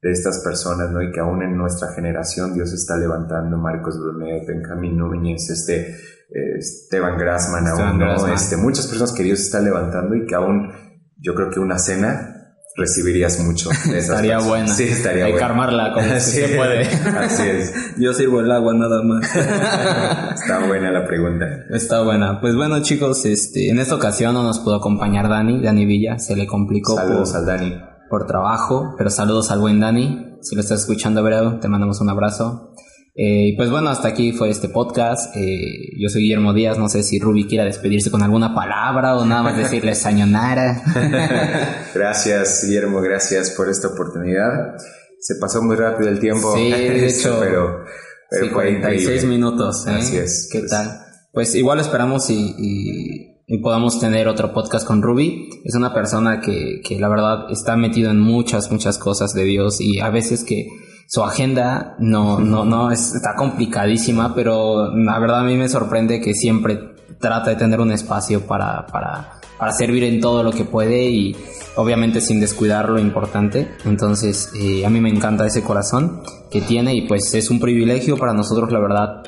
[0.00, 1.02] de estas personas, ¿no?
[1.02, 6.56] Y que aún en nuestra generación Dios está levantando Marcos Brunet, Benjamín Núñez, este, eh,
[6.58, 8.06] Esteban Grassman, Esteban aún, ¿no?
[8.06, 8.32] Grassman.
[8.32, 10.72] Este, muchas personas que Dios está levantando y que aún,
[11.18, 12.43] yo creo que una cena
[12.76, 14.48] recibirías mucho de esas Estaría personas.
[14.48, 14.74] buena.
[14.74, 15.46] Sí, estaría Hay que buena.
[15.46, 16.86] armarla como si Sí, se puede.
[16.86, 17.72] Así es.
[17.98, 19.24] Yo sirvo el agua nada más.
[20.34, 21.46] Está buena la pregunta.
[21.70, 22.40] Está buena.
[22.40, 26.34] Pues bueno, chicos, este, en esta ocasión no nos pudo acompañar Dani, Dani Villa, se
[26.36, 27.78] le complicó Saludos por, al Dani.
[28.10, 30.38] por trabajo, pero saludos al buen Dani.
[30.42, 31.22] Si lo estás escuchando,
[31.60, 32.72] te mandamos un abrazo.
[33.16, 35.36] Eh, y pues bueno, hasta aquí fue este podcast.
[35.36, 39.24] Eh, yo soy Guillermo Díaz, no sé si Ruby quiera despedirse con alguna palabra o
[39.24, 40.82] nada más decirle sayonara.
[41.94, 44.74] Gracias, Guillermo, gracias por esta oportunidad.
[45.20, 46.54] Se pasó muy rápido el tiempo.
[46.56, 47.84] Sí, de hecho, pero,
[48.30, 49.28] pero Sí, fue 46 increíble.
[49.28, 49.86] minutos.
[49.86, 49.90] ¿eh?
[49.92, 50.70] Así es, ¿Qué pues.
[50.70, 51.00] tal?
[51.32, 55.50] Pues igual esperamos y, y- y podamos tener otro podcast con Ruby.
[55.64, 59.82] Es una persona que, que la verdad está metido en muchas, muchas cosas de Dios
[59.82, 60.66] y a veces que
[61.06, 66.20] su agenda no, no, no es- está complicadísima, pero la verdad a mí me sorprende
[66.20, 66.78] que siempre
[67.20, 71.36] trata de tener un espacio para, para, para servir en todo lo que puede y
[71.76, 73.68] obviamente sin descuidar lo importante.
[73.84, 78.16] Entonces, eh, a mí me encanta ese corazón que tiene y pues es un privilegio
[78.16, 79.22] para nosotros, la verdad,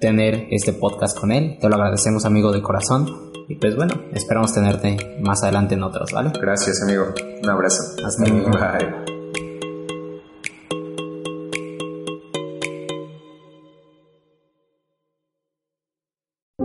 [0.00, 1.58] tener este podcast con él.
[1.60, 3.08] Te lo agradecemos, amigo de corazón.
[3.48, 6.30] Y pues bueno, esperamos tenerte más adelante en otros, ¿vale?
[6.40, 7.06] Gracias, amigo.
[7.42, 7.82] Un abrazo.
[8.06, 8.50] Hasta luego.
[8.50, 9.21] Bye.